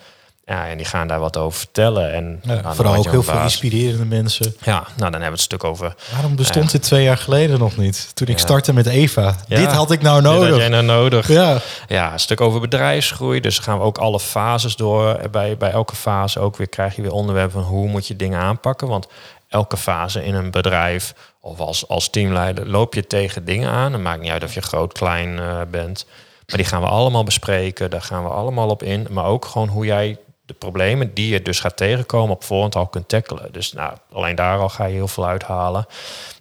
Ja, 0.46 0.68
en 0.68 0.78
die 0.78 0.86
gaan 0.86 1.08
daar 1.08 1.20
wat 1.20 1.38
over 1.38 1.60
vertellen. 1.60 2.14
En 2.14 2.40
Ja, 2.44 2.62
nou, 2.62 2.76
vooral 2.76 2.96
ook 2.96 3.10
heel 3.12 3.24
veel 3.24 3.34
baas. 3.34 3.44
inspirerende 3.44 4.06
mensen. 4.06 4.56
Ja, 4.64 4.74
nou 4.74 4.88
dan 4.98 5.12
hebben 5.12 5.22
we 5.22 5.30
het 5.30 5.40
stuk 5.42 5.64
over 5.64 5.96
Waarom 6.14 6.36
bestond 6.36 6.66
Ja. 6.66 6.72
dit 6.72 6.82
twee 6.82 7.04
jaar 7.04 7.18
geleden 7.18 7.60
nog 7.60 7.78
niet? 7.78 8.12
Toen 8.16 8.28
ik 8.28 8.34
Ja. 8.38 8.40
startte 8.40 8.74
met 8.74 8.86
Eva. 8.86 9.36
Ja. 9.48 9.58
Dit 9.58 9.72
had 9.72 9.92
ik 9.92 10.02
nou 10.02 10.22
Dit 10.22 10.32
had 10.32 10.40
nodig. 10.40 10.58
jij 10.58 10.70
nou 10.70 10.84
nodig. 10.84 11.28
Ja. 11.28 11.58
Ja, 11.88 12.14
een 12.14 12.20
stuk 12.20 12.42
over 12.42 12.60
bedrijfsgroei. 12.60 13.40
Dus 13.40 13.60
gaan 13.60 13.78
we 13.78 13.84
ook 13.84 13.98
alle 13.98 14.20
fases 14.20 14.76
door. 14.76 15.20
Bij, 15.32 15.58
bij 15.58 15.72
elke 15.72 15.96
fase 15.96 16.40
ook 16.40 16.58
weer 16.58 16.70
krijg 16.70 16.96
je 16.96 17.02
weer 17.02 17.12
onderwerpen 17.14 17.52
van 17.62 17.70
hoe 17.72 17.88
moet 17.88 18.08
je 18.08 18.16
dingen 18.16 18.40
aanpakken. 18.40 18.88
Want 18.88 19.08
elke 19.50 19.78
fase 19.78 20.24
in 20.24 20.36
een 20.36 20.52
bedrijf 20.52 21.14
of 21.42 21.60
als, 21.60 21.88
als 21.88 22.10
teamleider 22.10 22.70
loop 22.70 22.94
je 22.94 23.08
tegen 23.08 23.46
dingen 23.46 23.70
aan. 23.70 23.94
Het 23.94 24.02
maakt 24.02 24.22
niet 24.22 24.32
uit 24.32 24.44
of 24.44 24.54
je 24.54 24.62
groot, 24.62 24.94
klein 24.94 25.40
eh, 25.40 25.62
bent. 25.72 26.06
Maar 26.48 26.58
die 26.58 26.66
gaan 26.66 26.82
we 26.82 26.88
allemaal 26.88 27.24
bespreken. 27.24 27.90
Daar 27.90 28.02
gaan 28.02 28.24
we 28.24 28.30
allemaal 28.30 28.70
op 28.70 28.84
in. 28.84 29.08
Maar 29.10 29.26
ook 29.26 29.46
gewoon 29.46 29.68
hoe 29.68 29.86
jij 29.86 30.18
de 30.46 30.54
problemen 30.54 31.14
die 31.14 31.34
je 31.34 31.42
dus 31.42 31.60
gaat 31.60 31.78
tegenkomen 31.78 32.36
op 32.36 32.44
voorhand 32.44 32.76
al 32.76 32.88
kunt 32.88 33.08
tackelen. 33.08 33.52
Dus 33.52 33.74
nou, 33.74 33.94
alleen 34.12 34.36
daar 34.36 34.60
al 34.60 34.70
ga 34.70 34.86
je 34.86 34.94
heel 34.94 35.08
veel 35.08 35.28
uithalen. 35.28 35.86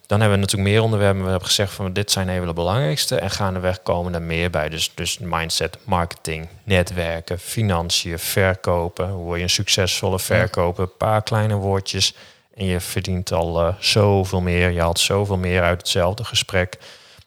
Dan 0.06 0.20
hebben 0.20 0.38
we 0.38 0.44
natuurlijk 0.44 0.70
meer 0.70 0.82
onderwerpen. 0.82 1.22
We 1.22 1.30
hebben 1.30 1.48
gezegd 1.48 1.72
van 1.72 1.92
dit 1.92 2.10
zijn 2.10 2.28
even 2.28 2.46
de 2.46 2.52
belangrijkste. 2.52 3.16
En 3.16 3.30
gaandeweg 3.30 3.82
komen 3.82 4.14
er 4.14 4.22
meer 4.22 4.50
bij. 4.50 4.68
Dus, 4.68 4.92
dus 4.94 5.18
mindset, 5.18 5.78
marketing, 5.84 6.48
netwerken, 6.64 7.38
financiën, 7.38 8.18
verkopen. 8.18 9.10
Hoe 9.10 9.24
word 9.24 9.36
je 9.36 9.42
een 9.42 9.50
succesvolle 9.50 10.18
verkoper? 10.18 10.82
Een 10.82 10.96
paar 10.96 11.22
kleine 11.22 11.54
woordjes. 11.54 12.14
En 12.58 12.64
je 12.66 12.80
verdient 12.80 13.32
al 13.32 13.60
eh, 13.60 13.74
zoveel 13.78 14.40
meer. 14.40 14.70
Je 14.70 14.80
haalt 14.80 14.98
zoveel 15.00 15.36
meer 15.36 15.62
uit 15.62 15.78
hetzelfde 15.78 16.24
gesprek. 16.24 16.78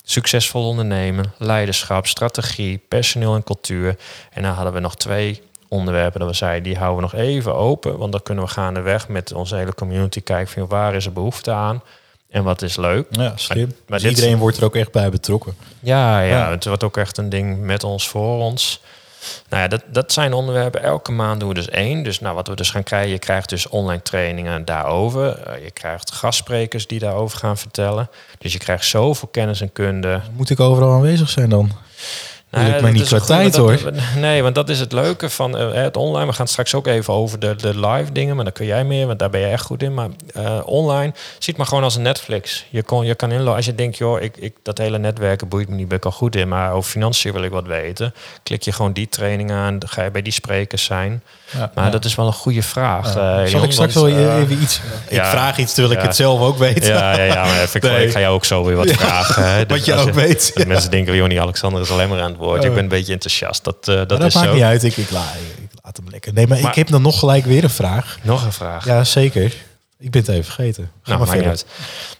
Succesvol 0.04 0.68
ondernemen, 0.68 1.34
leiderschap, 1.38 2.08
strategie, 2.08 2.82
personeel 2.88 3.36
en 3.36 3.44
cultuur. 3.44 3.96
En 4.34 4.42
dan 4.42 4.52
hadden 4.54 4.74
we 4.74 4.80
nog 4.80 4.96
twee 4.96 5.42
onderwerpen 5.68 6.20
dat 6.20 6.30
we 6.30 6.36
zeiden, 6.36 6.64
die 6.64 6.78
houden 6.78 6.96
we 6.96 7.02
nog 7.16 7.22
even 7.26 7.56
open. 7.56 7.98
Want 7.98 8.12
dan 8.12 8.24
kunnen 8.24 8.44
we 8.44 8.50
gaandeweg 8.50 9.08
met 9.08 9.34
onze 9.34 9.56
hele 9.56 9.74
community 9.74 10.22
kijken 10.22 10.54
van 10.54 10.68
waar 10.68 10.96
is 10.96 11.06
er 11.06 11.14
behoefte 11.14 11.52
aan 11.52 11.84
en 12.30 12.44
wat 12.44 12.62
is 12.62 12.76
leuk. 12.78 13.06
Ja, 13.10 13.32
slim. 13.36 13.58
Maar- 13.68 13.76
maar 13.88 14.00
dus 14.00 14.08
dit- 14.08 14.18
iedereen 14.18 14.38
wordt 14.40 14.58
er 14.58 14.64
ook 14.64 14.76
echt 14.76 14.92
bij 14.92 15.10
betrokken. 15.10 15.56
Ja, 15.80 16.22
ja, 16.22 16.38
Ja. 16.38 16.50
het 16.52 16.66
wordt 16.66 16.84
ook 16.84 16.98
echt 16.98 17.18
een 17.18 17.30
ding 17.30 17.60
met 17.60 17.84
ons, 17.84 18.08
voor 18.10 18.40
ons. 18.40 18.82
Nou 19.50 19.62
ja, 19.62 19.68
dat, 19.68 19.84
dat 19.88 20.12
zijn 20.12 20.34
onderwerpen. 20.34 20.84
Elke 20.84 21.12
maand 21.12 21.40
doen 21.40 21.50
we 21.50 21.56
dus 21.56 21.70
één. 21.70 22.04
Dus 22.04 22.20
nou, 22.20 22.36
wat 22.36 22.48
we 22.48 22.56
dus 22.56 22.70
gaan 22.70 22.84
krijgen, 22.84 23.12
je 23.12 23.20
krijgt 23.20 23.50
dus 23.50 23.68
online 23.68 24.02
trainingen 24.02 24.66
daarover. 24.66 25.38
Eh, 25.38 25.64
je 25.64 25.72
krijgt 25.72 26.12
gastsprekers 26.12 26.88
die 26.88 27.00
daarover 27.00 27.38
gaan 27.38 27.58
vertellen. 27.58 28.10
Dus 28.38 28.54
je 28.54 28.60
krijgt 28.60 28.86
zoveel 28.86 29.28
kennis 29.28 29.62
en 29.62 29.72
kunde. 29.72 30.22
Moet 30.36 30.50
ik 30.50 30.60
overal 30.60 30.92
aanwezig 30.92 31.30
zijn 31.30 31.50
dan? 31.50 31.72
Nou, 32.52 32.66
lukt 32.66 32.82
mij 32.82 32.92
niet 32.92 33.08
qua 33.08 33.20
tijd, 33.20 33.54
dat- 33.54 33.82
Nee, 34.20 34.44
want 34.44 34.56
dat 34.56 34.70
is 34.70 34.80
het 34.80 34.92
leuke 34.92 35.30
van 35.30 35.58
eh, 35.58 35.72
het 35.74 35.98
online. 35.98 36.26
We 36.26 36.34
gaan 36.34 36.48
straks 36.48 36.74
ook 36.76 36.88
even 36.88 37.14
over 37.14 37.40
de, 37.40 37.56
de 37.56 37.80
live 37.88 38.12
dingen, 38.12 38.36
maar 38.36 38.44
daar 38.44 38.54
kun 38.54 38.66
jij 38.66 38.84
meer, 38.84 39.08
want 39.08 39.20
daar 39.20 39.30
ben 39.30 39.40
je 39.42 39.48
echt 39.48 39.66
goed 39.66 39.84
in. 39.84 39.94
Maar 39.94 40.08
eh, 40.34 40.60
online, 40.66 41.14
ziet 41.40 41.58
maar 41.58 41.66
gewoon 41.66 41.84
als 41.84 41.96
een 41.96 42.02
Netflix. 42.02 42.66
Je, 42.70 42.84
kon, 42.84 43.06
je 43.06 43.16
kan 43.16 43.30
inloggen. 43.32 43.56
Als 43.56 43.66
je 43.66 43.76
denkt, 43.76 43.98
joh, 43.98 44.22
ik, 44.22 44.38
ik, 44.38 44.54
dat 44.64 44.78
hele 44.78 44.98
netwerken 44.98 45.48
boeit 45.48 45.70
me 45.70 45.76
niet, 45.76 45.88
ben 45.88 45.98
ik 45.98 46.06
al 46.06 46.12
goed 46.12 46.36
in. 46.36 46.48
Maar 46.48 46.74
over 46.74 46.92
financiën 46.92 47.34
wil 47.34 47.44
ik 47.44 47.52
wat 47.52 47.66
weten. 47.66 48.14
Klik 48.44 48.64
je 48.64 48.72
gewoon 48.72 48.94
die 48.94 49.10
training 49.10 49.52
aan, 49.52 49.80
dan 49.80 49.90
ga 49.90 50.04
je 50.04 50.12
bij 50.12 50.22
die 50.22 50.34
sprekers 50.34 50.84
zijn. 50.84 51.24
Ja, 51.52 51.72
Maar 51.76 51.86
ja. 51.86 51.90
dat 51.92 52.06
is 52.06 52.16
wel 52.16 52.28
een 52.28 52.34
goede 52.34 52.62
vraag. 52.64 53.14
Ja. 53.16 53.42
eh, 53.44 53.48
Zal 53.50 53.64
ik 53.64 53.72
straks 53.72 53.94
want, 53.94 54.14
wel 54.14 54.26
eh, 54.30 54.38
even 54.38 54.62
iets... 54.62 54.82
ik 55.08 55.16
ja. 55.16 55.30
vraag 55.30 55.58
iets 55.58 55.74
terwijl 55.74 55.96
ik 55.98 56.02
het 56.02 56.16
zelf 56.16 56.40
ook 56.42 56.58
weet. 56.58 56.86
Ja, 56.86 57.12
ja, 57.18 57.24
ja 57.24 57.44
maar 57.46 57.62
even, 57.62 57.76
ik, 57.76 57.82
Nee. 57.90 58.06
ik 58.06 58.12
ga 58.12 58.20
jou 58.20 58.34
ook 58.36 58.46
zo 58.46 58.64
weer 58.64 58.76
wat 58.76 58.92
vragen. 58.92 59.44
Hè. 59.52 59.60
Dus 59.66 59.78
Wat 59.78 59.86
je 59.86 59.94
ook 59.94 60.12
weet. 60.14 60.54
Mensen 60.68 60.92
denken, 60.92 61.16
Jonny 61.16 61.40
Alexander 61.40 61.82
is 61.82 61.92
alleen 61.92 62.10
maar 62.10 62.22
aan 62.22 62.30
het 62.32 62.40
woord. 62.42 62.64
Ik 62.64 62.70
Oh. 62.70 62.74
ben 62.76 62.84
een 62.84 62.90
beetje 62.90 63.14
enthousiast. 63.14 63.64
Dat, 63.64 63.76
eh, 63.80 63.86
dat, 63.96 64.10
Maar 64.10 64.18
dat 64.20 64.28
is 64.28 64.34
maakt 64.34 64.48
zo. 64.48 64.54
niet 64.54 64.64
uit. 64.64 64.84
Ik, 64.84 64.98
ik, 64.98 65.10
la, 65.12 65.24
ik 65.62 65.70
laat 65.84 65.98
hem 65.98 66.10
lekker. 66.10 66.34
Nee, 66.34 66.48
maar, 66.48 66.60
Maar- 66.62 66.70
ik 66.70 66.76
heb 66.76 66.88
dan 66.88 67.02
nog 67.02 67.20
gelijk 67.20 67.46
weer 67.46 67.64
een 67.64 67.70
vraag. 67.70 68.18
Nog 68.24 68.46
een 68.46 68.54
vraag. 68.54 68.86
Ja, 68.86 69.04
zeker. 69.04 69.56
Ik 70.00 70.12
ben 70.12 70.22
het 70.22 70.30
even 70.30 70.44
vergeten. 70.44 70.92
Ga 71.02 71.14
nou, 71.14 71.26
maar 71.26 71.36
maakt 71.36 71.48
uit. 71.50 71.66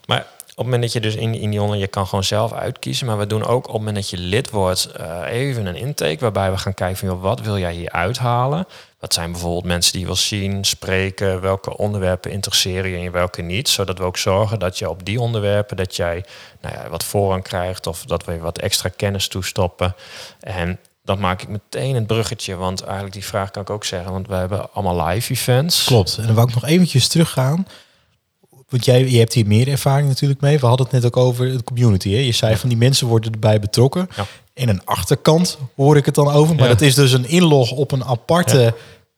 Maar 0.06 0.18
op 0.18 0.56
het 0.56 0.64
moment 0.64 0.82
dat 0.82 0.92
je 0.92 1.00
dus 1.00 1.14
in, 1.14 1.34
in 1.34 1.50
die 1.50 1.60
online, 1.62 1.80
je 1.80 1.86
kan 1.86 2.06
gewoon 2.06 2.24
zelf 2.24 2.52
uitkiezen. 2.52 3.06
Maar 3.06 3.18
we 3.18 3.26
doen 3.26 3.44
ook 3.44 3.56
op 3.66 3.72
het 3.72 3.72
moment 3.72 3.94
dat 3.96 4.10
je 4.10 4.18
lid 4.18 4.50
wordt, 4.50 4.84
eh, 4.86 5.18
even 5.28 5.66
een 5.66 5.76
intake. 5.76 6.16
Waarbij 6.20 6.50
we 6.50 6.58
gaan 6.58 6.74
kijken 6.74 6.96
van, 6.98 7.08
joh, 7.08 7.22
wat 7.22 7.40
wil 7.40 7.58
jij 7.58 7.72
hier 7.72 7.90
uithalen? 7.90 8.66
Wat 9.02 9.14
zijn 9.14 9.32
bijvoorbeeld 9.32 9.64
mensen 9.64 9.92
die 9.92 10.00
je 10.00 10.06
wil 10.06 10.16
zien, 10.16 10.64
spreken? 10.64 11.40
Welke 11.40 11.76
onderwerpen 11.76 12.30
interesseren 12.30 12.90
je 12.90 13.06
en 13.06 13.12
welke 13.12 13.42
niet? 13.42 13.68
Zodat 13.68 13.98
we 13.98 14.04
ook 14.04 14.16
zorgen 14.16 14.58
dat 14.58 14.78
je 14.78 14.90
op 14.90 15.04
die 15.04 15.20
onderwerpen, 15.20 15.76
dat 15.76 15.96
jij 15.96 16.24
nou 16.60 16.74
ja, 16.74 16.88
wat 16.88 17.04
voorrang 17.04 17.42
krijgt. 17.42 17.86
Of 17.86 18.04
dat 18.04 18.24
we 18.24 18.38
wat 18.38 18.58
extra 18.58 18.90
kennis 18.96 19.28
toestoppen. 19.28 19.94
En 20.40 20.78
dat 21.04 21.18
maak 21.18 21.42
ik 21.42 21.48
meteen 21.48 21.94
een 21.94 22.06
bruggetje. 22.06 22.56
Want 22.56 22.82
eigenlijk 22.82 23.12
die 23.12 23.24
vraag 23.24 23.50
kan 23.50 23.62
ik 23.62 23.70
ook 23.70 23.84
zeggen. 23.84 24.12
Want 24.12 24.28
we 24.28 24.34
hebben 24.34 24.72
allemaal 24.72 25.06
live 25.06 25.32
events. 25.32 25.84
Klopt. 25.84 26.16
En 26.16 26.26
dan 26.26 26.34
wou 26.34 26.48
ik 26.48 26.54
nog 26.54 26.64
eventjes 26.64 27.08
teruggaan. 27.08 27.66
Want 28.68 28.84
jij 28.84 29.08
je 29.08 29.18
hebt 29.18 29.32
hier 29.32 29.46
meer 29.46 29.68
ervaring 29.68 30.08
natuurlijk 30.08 30.40
mee. 30.40 30.58
We 30.58 30.66
hadden 30.66 30.86
het 30.86 30.94
net 30.94 31.04
ook 31.04 31.16
over 31.16 31.56
de 31.56 31.64
community. 31.64 32.10
Hè? 32.10 32.18
Je 32.18 32.32
zei 32.32 32.56
van 32.56 32.68
die 32.68 32.78
mensen 32.78 33.06
worden 33.06 33.32
erbij 33.32 33.60
betrokken. 33.60 34.08
Ja. 34.16 34.26
En 34.54 34.68
een 34.68 34.80
achterkant 34.84 35.58
hoor 35.76 35.96
ik 35.96 36.04
het 36.06 36.14
dan 36.14 36.30
over. 36.30 36.54
Maar 36.54 36.64
Ja. 36.64 36.70
dat 36.70 36.80
is 36.80 36.94
dus 36.94 37.12
een 37.12 37.28
inlog 37.28 37.70
op 37.70 37.92
een 37.92 38.04
aparte... 38.04 38.74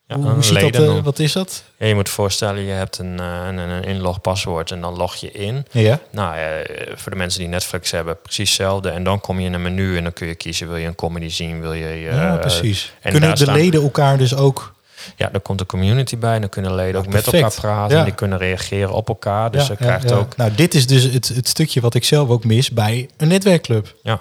Ja, 0.06 0.16
hoe 0.16 0.26
een 0.26 0.32
hoe 0.32 0.42
ziet 0.44 0.72
dat? 0.72 0.96
eh, 0.96 1.02
wat 1.02 1.18
is 1.18 1.32
dat? 1.32 1.62
Je 1.78 1.94
moet 1.94 2.08
voorstellen, 2.08 2.62
je 2.62 2.72
hebt 2.72 2.98
een, 2.98 3.20
eh, 3.20 3.46
een, 3.46 3.58
een 3.58 3.84
inlogpaswoord 3.84 4.70
en 4.70 4.80
dan 4.80 4.96
log 4.96 5.14
je 5.14 5.32
in. 5.32 5.66
Ja. 5.70 6.00
Nou, 6.10 6.36
eh, 6.36 6.46
voor 6.94 7.12
de 7.12 7.18
mensen 7.18 7.40
die 7.40 7.48
Netflix 7.48 7.90
hebben, 7.90 8.20
precies 8.22 8.48
hetzelfde. 8.48 8.88
En 8.90 9.04
dan 9.04 9.20
kom 9.20 9.40
je 9.40 9.46
in 9.46 9.52
een 9.52 9.62
menu 9.62 9.96
en 9.96 10.02
dan 10.02 10.12
kun 10.12 10.26
je 10.26 10.34
kiezen, 10.34 10.68
wil 10.68 10.76
je 10.76 10.86
een 10.86 10.94
comedy 10.94 11.28
zien, 11.28 11.60
wil 11.60 11.72
je... 11.72 11.88
ja, 12.00 12.36
precies. 12.36 12.92
en 13.00 13.10
Kunnen 13.12 13.36
de 13.36 13.52
leden 13.52 13.82
elkaar 13.82 14.18
dus 14.18 14.34
ook... 14.36 14.72
Ja, 15.16 15.28
dan 15.32 15.42
komt 15.42 15.58
de 15.58 15.66
community 15.66 16.16
bij. 16.18 16.38
Dan 16.40 16.48
kunnen 16.48 16.74
leden 16.74 17.00
ook 17.00 17.06
met 17.06 17.26
elkaar 17.32 17.54
praten. 17.54 17.92
Ja. 17.94 17.98
En 17.98 18.04
die 18.04 18.14
kunnen 18.14 18.38
reageren 18.38 18.92
op 18.92 19.08
elkaar. 19.08 19.50
Dus 19.50 19.62
Ja, 19.66 19.68
je 19.70 19.76
krijgt 19.76 20.08
ja. 20.08 20.16
ook... 20.16 20.36
Nou, 20.36 20.50
dit 20.54 20.74
is 20.74 20.86
dus 20.86 21.02
het, 21.02 21.28
het 21.28 21.48
stukje 21.48 21.80
wat 21.80 21.94
ik 21.94 22.04
zelf 22.04 22.28
ook 22.28 22.44
mis 22.44 22.70
bij 22.70 23.08
een 23.16 23.28
netwerkclub. 23.28 23.94
Ja, 24.02 24.20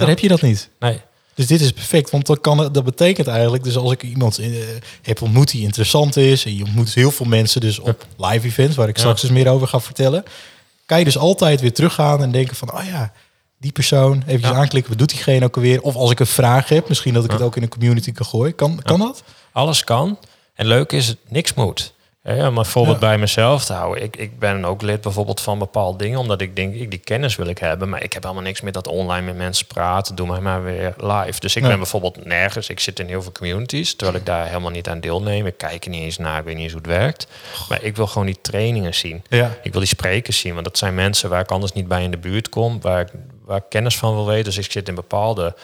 Ja. 0.00 0.08
heb 0.08 0.18
je 0.18 0.28
dat 0.28 0.42
niet. 0.42 0.68
nee. 0.78 1.00
Dus 1.34 1.48
dit 1.48 1.60
is 1.60 1.72
perfect, 1.72 2.10
want 2.10 2.26
dat, 2.26 2.40
kan, 2.40 2.72
dat 2.72 2.84
betekent 2.84 3.26
eigenlijk... 3.26 3.64
dus 3.64 3.76
als 3.76 3.92
ik 3.92 4.02
iemand 4.02 4.38
eh, 4.38 4.48
heb 5.02 5.22
ontmoet 5.22 5.50
die 5.50 5.62
interessant 5.62 6.16
is... 6.16 6.44
en 6.44 6.56
je 6.56 6.64
ontmoet 6.64 6.94
heel 6.94 7.10
veel 7.10 7.26
mensen 7.26 7.60
dus 7.60 7.78
op 7.78 8.06
live 8.16 8.46
events... 8.46 8.76
waar 8.76 8.88
ik 8.88 8.98
straks 8.98 9.20
dus 9.20 9.30
meer 9.30 9.48
over 9.48 9.68
ga 9.68 9.80
vertellen... 9.80 10.24
kan 10.86 10.98
je 10.98 11.04
dus 11.04 11.18
altijd 11.18 11.60
weer 11.60 11.72
teruggaan 11.72 12.22
en 12.22 12.30
denken 12.30 12.56
van... 12.56 12.72
oh 12.74 12.84
ja, 12.84 13.12
die 13.58 13.72
persoon, 13.72 14.22
even 14.26 14.48
Ja. 14.48 14.54
aanklikken, 14.54 14.90
wat 14.90 14.98
doet 14.98 15.08
diegene 15.10 15.44
ook 15.44 15.56
alweer? 15.56 15.80
Of 15.80 15.94
als 15.94 16.10
ik 16.10 16.20
een 16.20 16.26
vraag 16.26 16.68
heb, 16.68 16.88
misschien 16.88 17.14
dat 17.14 17.24
ik 17.24 17.30
het 17.30 17.42
ook 17.42 17.56
in 17.56 17.62
een 17.62 17.68
community 17.68 18.12
kan 18.12 18.26
gooien. 18.26 18.54
Kan, 18.54 18.80
kan 18.82 18.98
dat? 18.98 19.22
Alles 19.52 19.84
kan. 19.84 20.18
En 20.54 20.66
leuk 20.66 20.92
is, 20.92 21.06
het 21.06 21.18
niks 21.28 21.54
moet. 21.54 21.92
Ja, 22.22 22.34
maar 22.34 22.52
bijvoorbeeld 22.52 23.00
Ja. 23.00 23.06
bij 23.08 23.18
mezelf 23.18 23.64
te 23.64 23.72
houden. 23.72 24.02
Ik, 24.02 24.16
ik 24.16 24.38
ben 24.38 24.64
ook 24.64 24.82
lid 24.82 25.00
bijvoorbeeld 25.00 25.40
van 25.40 25.58
bepaalde 25.58 25.98
dingen, 25.98 26.18
omdat 26.18 26.40
ik 26.40 26.56
denk, 26.56 26.74
ik 26.74 26.90
die 26.90 26.98
kennis 26.98 27.36
wil 27.36 27.46
ik 27.46 27.58
hebben. 27.58 27.88
Maar 27.88 28.02
ik 28.02 28.12
heb 28.12 28.22
helemaal 28.22 28.42
niks 28.44 28.60
met 28.60 28.74
dat 28.74 28.86
online 28.86 29.26
met 29.26 29.36
mensen 29.36 29.66
praten. 29.66 30.14
Doe 30.14 30.26
mij 30.26 30.40
maar 30.40 30.62
weer 30.62 30.94
live. 30.96 31.40
Dus 31.40 31.56
ik 31.56 31.62
Ja. 31.62 31.68
ben 31.68 31.76
bijvoorbeeld 31.78 32.24
nergens. 32.24 32.68
Ik 32.68 32.80
zit 32.80 32.98
in 33.00 33.06
heel 33.06 33.22
veel 33.22 33.32
communities, 33.32 33.94
terwijl 33.96 34.18
ik 34.18 34.26
daar 34.26 34.46
helemaal 34.46 34.70
niet 34.70 34.88
aan 34.88 35.00
deelneem. 35.00 35.46
Ik 35.46 35.56
kijk 35.58 35.84
er 35.84 35.90
niet 35.90 36.02
eens 36.02 36.18
naar, 36.18 36.38
ik 36.38 36.44
weet 36.44 36.54
niet 36.54 36.62
eens 36.64 36.72
hoe 36.72 36.82
het 36.82 36.90
werkt. 36.90 37.26
Maar 37.68 37.82
ik 37.82 37.96
wil 37.96 38.06
gewoon 38.06 38.26
die 38.26 38.38
trainingen 38.40 38.94
zien. 38.94 39.22
Ja. 39.28 39.50
Ik 39.62 39.70
wil 39.72 39.80
die 39.80 39.90
sprekers 39.90 40.38
zien, 40.38 40.52
want 40.52 40.64
dat 40.64 40.78
zijn 40.78 40.94
mensen 40.94 41.28
waar 41.30 41.40
ik 41.40 41.50
anders 41.50 41.72
niet 41.72 41.88
bij 41.88 42.02
in 42.02 42.10
de 42.10 42.18
buurt 42.18 42.48
kom, 42.48 42.80
waar 42.80 43.00
ik, 43.00 43.08
waar 43.44 43.56
ik 43.58 43.64
kennis 43.68 43.96
van 43.96 44.14
wil 44.14 44.26
weten. 44.26 44.44
Dus 44.44 44.58
ik 44.64 44.72
zit 44.72 44.88
in 44.88 44.94
bepaalde 44.94 45.54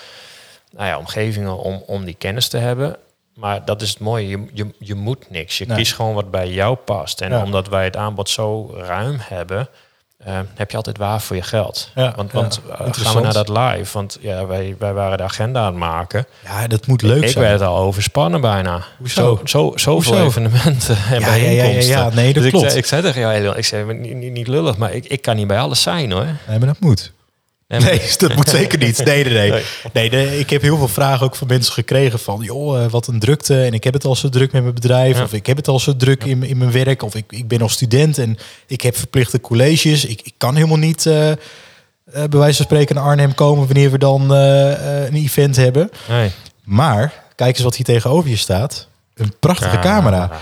nou 0.71 0.89
ja, 0.89 0.99
omgevingen 0.99 1.57
om, 1.59 1.83
om 1.87 2.05
die 2.05 2.15
kennis 2.19 2.49
te 2.49 2.57
hebben. 2.57 2.97
Maar 3.37 3.65
dat 3.65 3.83
is 3.83 3.89
het 3.91 3.99
mooie, 4.01 4.29
je, 4.29 4.45
je, 4.53 4.67
je 4.79 4.95
moet 4.95 5.31
niks. 5.31 5.59
Je 5.59 5.67
Nee. 5.67 5.77
kiest 5.77 5.95
gewoon 5.95 6.15
wat 6.15 6.31
bij 6.31 6.49
jou 6.51 6.77
past. 6.77 7.21
En 7.21 7.31
Ja. 7.31 7.43
omdat 7.43 7.69
wij 7.69 7.85
het 7.85 7.97
aanbod 7.97 8.29
zo 8.31 8.75
ruim 8.77 9.17
hebben, 9.21 9.69
eh, 10.25 10.39
heb 10.55 10.71
je 10.71 10.77
altijd 10.77 10.99
waar 10.99 11.21
voor 11.21 11.37
je 11.37 11.43
geld. 11.43 11.91
Ja, 11.95 12.13
want 12.17 12.33
ja, 12.33 12.39
want 12.39 12.61
eh, 12.71 12.93
gaan 12.93 13.15
we 13.15 13.21
naar 13.21 13.33
dat 13.33 13.49
live? 13.49 13.93
Want 13.93 14.19
ja, 14.21 14.47
wij, 14.47 14.77
wij 14.79 14.93
waren 14.93 15.19
de 15.19 15.25
agenda 15.25 15.61
aan 15.61 15.67
het 15.67 15.75
maken. 15.77 16.27
ja, 16.45 16.67
dat 16.67 16.87
moet 16.87 17.03
leuk 17.03 17.23
ik 17.23 17.29
zijn. 17.29 17.45
werd 17.45 17.61
al 17.61 17.77
overspannen 17.77 18.41
bijna. 18.41 18.83
Hoezo? 18.99 19.37
Zo, 19.37 19.41
zo, 19.45 19.73
zoveel 19.77 20.13
Hoezo? 20.13 20.27
evenementen 20.27 20.97
en 21.11 21.21
Ja, 21.21 21.35
ja, 21.35 21.35
ja, 21.35 21.51
ja, 21.51 21.57
bijeenkomsten. 21.63 21.97
ja. 21.97 22.09
Nee, 22.09 22.25
dat 22.27 22.35
dus 22.35 22.45
ik 22.45 22.51
klopt. 22.51 22.67
zei, 22.67 22.79
ik 22.79 22.87
zei 22.87 23.03
tegen 23.03 23.21
jou, 23.21 23.57
ik 23.57 23.65
zei 23.65 23.95
niet, 23.95 24.15
niet, 24.15 24.33
niet 24.33 24.49
lullig, 24.49 24.77
maar 24.77 24.93
ik, 24.93 25.05
ik 25.05 25.23
kan 25.23 25.37
niet 25.37 25.47
bij 25.47 25.59
alles 25.59 25.83
zijn 25.83 26.13
hoor. 26.13 26.25
Nee, 26.25 26.59
maar 26.59 26.67
dat 26.69 26.81
moet. 26.81 27.13
Nee, 27.69 28.03
dat 28.19 28.35
moet 28.35 28.49
zeker 28.49 28.79
niet. 28.79 29.05
Nee, 29.05 29.25
nee, 29.25 29.51
nee. 29.51 29.63
Nee. 29.93 30.11
de- 30.11 30.39
ik 30.39 30.51
heb 30.51 30.63
heel 30.63 30.77
veel 30.77 30.89
vragen 30.89 31.27
ook 31.27 31.37
van 31.37 31.47
mensen 31.47 31.73
gekregen 31.73 32.19
van... 32.19 32.41
joh, 32.43 32.85
eh, 32.85 32.91
wat 32.91 33.07
een 33.07 33.19
drukte 33.19 33.63
en 33.65 33.75
ik 33.75 33.85
heb 33.85 33.93
het 33.95 34.05
al 34.05 34.17
zo 34.17 34.29
druk 34.29 34.53
met 34.53 34.63
mijn 34.63 34.75
bedrijf... 34.75 35.17
Ja. 35.17 35.23
of 35.23 35.33
ik 35.33 35.47
heb 35.47 35.57
het 35.57 35.69
al 35.69 35.79
zo 35.81 35.97
druk 35.97 36.25
in, 36.25 36.43
in 36.43 36.59
mijn 36.59 36.73
werk... 36.73 37.03
of 37.03 37.15
ik, 37.15 37.25
ik 37.29 37.49
ben 37.49 37.59
nog 37.59 37.71
student 37.71 38.19
en 38.19 38.39
ik 38.67 38.81
heb 38.81 38.97
verplichte 38.97 39.41
colleges. 39.41 40.05
Ik, 40.05 40.21
ik 40.23 40.33
kan 40.37 40.55
helemaal 40.55 40.77
niet 40.77 41.07
eh, 41.07 41.33
bij 42.13 42.29
wijze 42.29 42.57
van 42.57 42.65
spreken 42.65 42.95
naar 42.95 43.05
Arnhem 43.05 43.35
komen... 43.35 43.65
wanneer 43.67 43.91
we 43.91 43.99
dan 43.99 44.31
een 44.31 45.15
event 45.15 45.57
hebben. 45.57 45.91
nee. 46.09 46.31
Maar, 46.65 47.13
kijk 47.35 47.55
eens 47.55 47.65
wat 47.65 47.77
hier 47.77 47.85
tegenover 47.85 48.31
je 48.31 48.37
staat. 48.37 48.89
Een 49.15 49.33
prachtige 49.41 49.79
camera. 49.79 50.41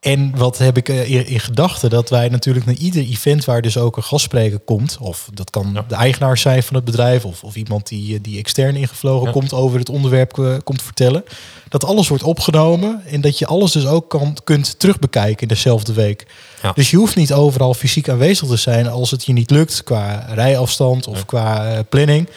En 0.00 0.36
wat 0.36 0.58
heb 0.58 0.76
ik 0.76 0.88
eh, 0.88 1.10
in, 1.10 1.26
in 1.26 1.40
gedachten? 1.40 1.90
Dat 1.90 2.10
wij 2.10 2.28
natuurlijk 2.28 2.66
naar 2.66 2.74
ieder 2.74 3.02
event 3.02 3.44
waar 3.44 3.62
dus 3.62 3.76
ook 3.76 3.96
een 3.96 4.02
gastspreker 4.02 4.58
komt, 4.58 4.96
of 5.00 5.28
dat 5.34 5.50
kan 5.50 5.70
Ja. 5.74 5.84
de 5.88 5.94
eigenaar 5.94 6.38
zijn 6.38 6.62
van 6.62 6.76
het 6.76 6.84
bedrijf, 6.84 7.24
of, 7.24 7.44
of 7.44 7.54
iemand 7.56 7.88
die, 7.88 8.14
eh, 8.14 8.20
die 8.22 8.38
extern 8.38 8.76
ingevlogen 8.76 9.26
Ja. 9.26 9.32
komt 9.32 9.52
over 9.52 9.78
het 9.78 9.88
onderwerp 9.88 10.38
eh, 10.38 10.54
komt 10.64 10.82
vertellen. 10.82 11.24
Dat 11.68 11.84
alles 11.84 12.08
wordt 12.08 12.22
opgenomen 12.24 13.02
en 13.06 13.20
dat 13.20 13.38
je 13.38 13.46
alles 13.46 13.72
dus 13.72 13.86
ook 13.86 14.10
kan, 14.10 14.36
kunt 14.44 14.78
terugbekijken 14.78 15.42
in 15.42 15.48
dezelfde 15.48 15.92
week. 15.92 16.26
Ja. 16.62 16.72
Dus 16.72 16.90
je 16.90 16.96
hoeft 16.96 17.16
niet 17.16 17.32
overal 17.32 17.74
fysiek 17.74 18.08
aanwezig 18.08 18.48
te 18.48 18.56
zijn 18.56 18.88
als 18.88 19.10
het 19.10 19.24
je 19.24 19.32
niet 19.32 19.50
lukt 19.50 19.84
qua 19.84 20.26
rijafstand 20.34 21.06
of 21.06 21.26
qua 21.26 21.82
planning. 21.88 22.28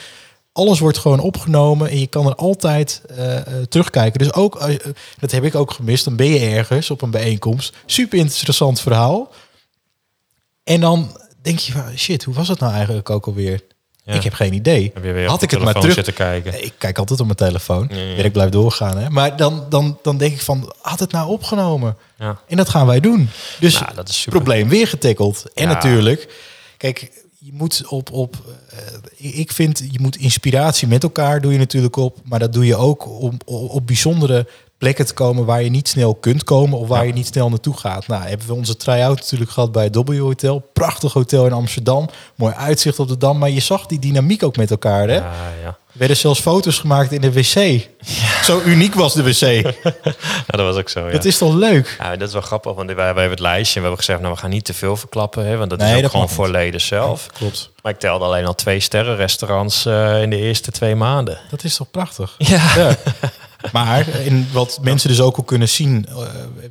Alles 0.54 0.80
wordt 0.80 0.98
gewoon 0.98 1.20
opgenomen 1.20 1.90
en 1.90 2.00
je 2.00 2.08
kan 2.08 2.28
er 2.28 2.36
altijd 2.36 3.02
eh, 3.10 3.38
eh, 3.38 3.46
terugkijken. 3.70 4.20
Dus 4.20 4.34
ook, 4.34 4.60
eh, 4.60 4.76
dat 5.20 5.32
heb 5.32 5.44
ik 5.44 5.56
ook 5.56 5.72
gemist, 5.72 6.06
dan 6.06 6.16
ben 6.16 6.28
je 6.28 6.40
ergens 6.40 6.90
op 6.90 7.02
een 7.02 7.12
bijeenkomst. 7.12 7.76
Super 7.86 8.20
interessant 8.20 8.82
verhaal. 8.82 9.32
En 10.64 10.82
dan 10.82 11.18
denk 11.42 11.60
je, 11.60 11.72
van, 11.72 11.98
shit, 11.98 12.24
hoe 12.24 12.34
was 12.34 12.48
het 12.48 12.60
nou 12.60 12.74
eigenlijk 12.74 13.10
ook 13.10 13.26
alweer? 13.26 13.62
Ja. 14.04 14.14
Ik 14.14 14.24
heb 14.24 14.34
geen 14.34 14.54
idee. 14.54 14.92
Heb 14.94 15.04
je 15.04 15.12
weer 15.12 15.28
Had 15.28 15.42
ik 15.42 15.52
het 15.52 15.62
maar 15.62 15.74
terug... 15.74 15.94
zitten 15.94 16.14
kijken. 16.14 16.64
Ik 16.64 16.74
kijk 16.78 16.98
altijd 16.98 17.20
op 17.20 17.26
mijn 17.26 17.38
telefoon. 17.38 17.88
Ja, 17.90 17.98
ja. 17.98 18.16
Werk 18.16 18.32
blijft 18.32 18.52
doorgaan. 18.52 18.98
Hè? 18.98 19.10
Maar 19.10 19.38
dan, 19.38 19.66
dan, 19.70 20.00
dan 20.02 20.18
denk 20.18 20.34
ik 20.34 20.42
van, 20.42 20.74
had 20.82 21.00
het 21.00 21.12
nou 21.12 21.30
opgenomen? 21.30 21.98
Ja. 22.20 22.40
En 22.48 22.58
dat 22.58 22.70
gaan 22.70 22.88
wij 22.88 23.00
doen. 23.00 23.30
Dus 23.60 23.80
Nou, 23.80 23.96
dat 23.96 24.10
is 24.10 24.16
super. 24.22 24.32
probleem 24.32 24.70
weer 24.70 24.88
getackeld. 24.88 25.46
En 25.54 25.68
natuurlijk, 25.68 26.34
kijk, 26.78 27.12
je 27.46 27.52
moet 27.54 27.88
op, 27.88 28.12
op 28.12 28.36
eh, 29.18 29.38
ik 29.38 29.52
vind, 29.52 29.84
je 29.92 30.00
moet 30.00 30.16
inspiratie 30.16 30.88
met 30.88 31.04
elkaar 31.04 31.42
doe 31.42 31.52
je 31.52 31.58
natuurlijk 31.58 31.96
op, 31.96 32.18
maar 32.24 32.40
dat 32.40 32.54
doe 32.54 32.66
je 32.66 32.76
ook 32.76 33.08
om 33.22 33.38
op, 33.46 33.72
op 33.72 33.88
bijzondere 33.88 34.48
plekken 34.84 35.06
te 35.06 35.14
komen 35.14 35.46
waar 35.46 35.64
je 35.64 35.70
niet 35.70 35.88
snel 35.88 36.16
kunt 36.16 36.44
komen 36.44 36.80
of 36.80 36.88
waar 36.88 37.02
Ja. 37.02 37.08
je 37.08 37.14
niet 37.14 37.28
snel 37.28 37.50
naartoe 37.50 37.78
gaat. 37.78 38.08
Nou, 38.08 38.24
hebben 38.24 38.48
we 38.48 38.54
onze 38.54 38.76
try-out 38.78 39.20
natuurlijk 39.20 39.52
gehad 39.52 39.72
bij 39.72 39.84
het 39.84 39.96
W 39.96 40.20
Hotel, 40.20 40.70
prachtig 40.74 41.14
hotel 41.14 41.46
in 41.46 41.52
Amsterdam, 41.54 42.10
mooi 42.36 42.54
uitzicht 42.54 43.00
op 43.00 43.08
de 43.08 43.18
dam, 43.18 43.38
maar 43.38 43.50
je 43.50 43.60
zag 43.60 43.86
die 43.86 44.00
dynamiek 44.00 44.44
ook 44.44 44.58
met 44.58 44.72
elkaar, 44.72 45.08
hè? 45.08 45.16
Ja, 45.16 45.32
ja. 45.64 45.68
Er 45.68 46.00
werden 46.00 46.18
zelfs 46.18 46.40
foto's 46.40 46.80
gemaakt 46.80 47.12
in 47.12 47.22
de 47.22 47.32
wc. 47.32 47.88
Zo 48.44 48.62
uniek 48.66 48.94
was 48.94 49.14
de 49.14 49.24
wc. 49.24 49.74
dat 50.48 50.60
was 50.60 50.76
ook 50.76 50.90
zo. 50.90 51.06
Ja. 51.06 51.12
Dat 51.12 51.26
is 51.26 51.38
toch 51.38 51.54
leuk? 51.54 51.96
Ja, 52.00 52.16
dat 52.16 52.28
is 52.28 52.34
wel 52.34 52.42
grappig, 52.42 52.74
want 52.74 52.92
wij, 52.92 53.06
hebben 53.06 53.30
het 53.30 53.40
lijstje 53.40 53.76
en 53.76 53.82
we 53.82 53.88
hebben 53.88 53.98
gezegd, 54.06 54.20
nou, 54.22 54.34
we 54.34 54.40
gaan 54.40 54.50
niet 54.50 54.66
te 54.66 54.74
veel 54.74 54.96
verklappen, 54.96 55.46
hè, 55.46 55.58
want 55.58 55.70
dat 55.70 55.80
Nee, 55.80 55.90
is 55.90 55.96
ook 55.96 56.02
dat 56.02 56.12
gewoon 56.12 56.30
voor 56.30 56.46
niet. 56.46 56.56
leden 56.56 56.82
zelf. 56.82 57.28
Klopt. 57.34 57.70
Maar 57.82 57.92
ik 57.92 58.00
telde 58.00 58.26
alleen 58.26 58.46
al 58.46 58.56
twee 58.56 58.80
sterrenrestaurants 58.80 59.86
eh 59.86 60.22
in 60.22 60.30
de 60.30 60.38
eerste 60.38 60.72
twee 60.72 60.96
maanden. 60.96 61.38
Dat 61.50 61.64
is 61.64 61.76
toch 61.76 61.92
prachtig? 61.92 62.36
Ja. 62.38 62.62
Maar 63.72 64.08
en 64.08 64.48
wat 64.52 64.80
mensen 64.82 65.10
dus 65.10 65.22
ook 65.22 65.38
al 65.38 65.44
kunnen 65.44 65.70
zien, 65.70 66.06
eh, 66.10 66.16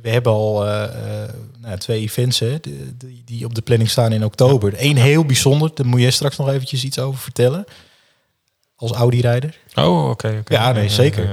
we 0.01 0.09
hebben 0.09 0.31
al 0.31 0.65
eh, 0.67 0.83
eh, 0.83 1.29
nou, 1.61 1.77
twee 1.77 2.01
events 2.01 2.39
hè, 2.39 2.59
die, 2.59 3.21
die- 3.25 3.45
op 3.45 3.55
de 3.55 3.61
planning 3.61 3.89
staan 3.89 4.11
in 4.11 4.25
oktober. 4.25 4.73
Eén 4.77 4.97
heel 4.97 5.25
bijzonder, 5.25 5.71
daar 5.73 5.85
moet 5.87 5.99
jij 6.01 6.11
straks 6.11 6.37
nog 6.37 6.49
eventjes 6.49 6.83
iets 6.83 6.99
over 6.99 7.19
vertellen. 7.19 7.65
Als 8.75 8.91
Audi-rijder. 8.91 9.57
Oh, 9.75 10.09
oké. 10.09 10.35
oké. 10.39 10.53
Ja, 10.53 10.71
nee, 10.71 10.89
zeker. 10.89 11.29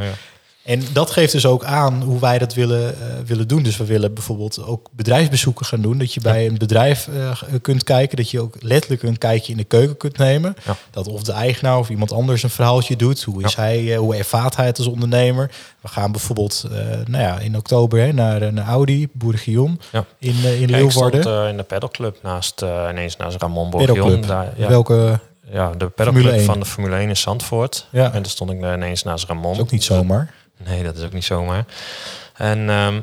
En 0.63 0.83
dat 0.93 1.11
geeft 1.11 1.33
dus 1.33 1.47
ook 1.47 1.65
aan 1.65 2.03
hoe 2.03 2.21
wij 2.21 2.39
dat 2.39 2.55
willen, 2.55 2.89
eh, 2.95 3.07
willen 3.27 3.49
doen. 3.49 3.63
Dus 3.63 3.77
we 3.77 3.85
willen 3.85 4.15
bijvoorbeeld 4.15 4.65
ook 4.65 4.89
bedrijfsbezoeken 4.93 5.67
gaan 5.67 5.81
doen. 5.81 5.99
Dat 5.99 6.15
je 6.15 6.21
bij 6.21 6.47
een 6.47 6.59
bedrijf 6.59 7.09
eh, 7.09 7.31
kunt 7.63 7.85
kijken. 7.85 8.17
Dat 8.17 8.31
je 8.31 8.41
ook 8.41 8.57
letterlijk 8.61 9.03
een 9.03 9.19
kijkje 9.19 9.53
in 9.53 9.59
de 9.59 9.65
keuken 9.65 9.97
kunt 9.97 10.19
nemen. 10.19 10.55
Ja. 10.65 10.77
Dat 10.91 11.07
of 11.09 11.23
de 11.23 11.33
eigenaar 11.33 11.79
of 11.79 11.89
iemand 11.91 12.13
anders 12.13 12.43
een 12.43 12.51
verhaaltje 12.51 12.97
doet. 12.97 13.23
Hoe, 13.23 13.43
is 13.45 13.55
hij, 13.55 13.93
eh, 13.93 13.99
hoe 13.99 14.17
ervaart 14.17 14.57
hij 14.57 14.67
het 14.67 14.79
als 14.79 14.87
ondernemer? 14.87 15.51
We 15.81 15.89
gaan 15.89 16.13
bijvoorbeeld 16.13 16.65
nou 17.07 17.23
ja, 17.25 17.39
in 17.39 17.57
oktober 17.57 18.01
hè, 18.01 18.13
naar, 18.13 18.53
naar 18.53 18.67
Audi, 18.67 19.09
Bourgion 19.13 19.81
Ja. 19.93 20.05
in, 20.19 20.29
in 20.29 20.35
stond 20.45 20.71
Leeuwarden. 20.71 21.43
eh, 21.43 21.49
in 21.49 21.57
de 21.57 21.63
pedalclub 21.63 22.17
naast, 22.23 22.63
ineens 22.91 23.17
naast 23.17 23.41
Ramon. 23.41 23.71
Bourguignon. 23.71 24.21
Daar, 24.21 24.53
ja, 24.57 24.69
Welke 24.69 25.19
ja, 25.53 25.71
de 25.79 25.89
pedalclub 25.89 26.33
1. 26.33 26.45
van 26.45 26.59
de 26.59 26.65
Formule 26.67 26.97
1 26.97 27.09
in 27.09 27.17
Zandvoort. 27.17 27.87
Ja. 27.91 28.05
En 28.05 28.23
daar 28.23 28.31
stond 28.31 28.51
ik 28.51 28.57
ineens 28.59 29.03
naast 29.03 29.25
Ramon. 29.27 29.53
is 29.53 29.61
ook 29.61 29.71
niet 29.71 29.85
zomaar. 29.85 30.33
Nee, 30.67 30.83
dat 30.83 30.97
is 30.97 31.05
ook 31.05 31.13
niet 31.13 31.25
zomaar. 31.25 31.65
En 32.37 32.71
ehm, 32.71 33.01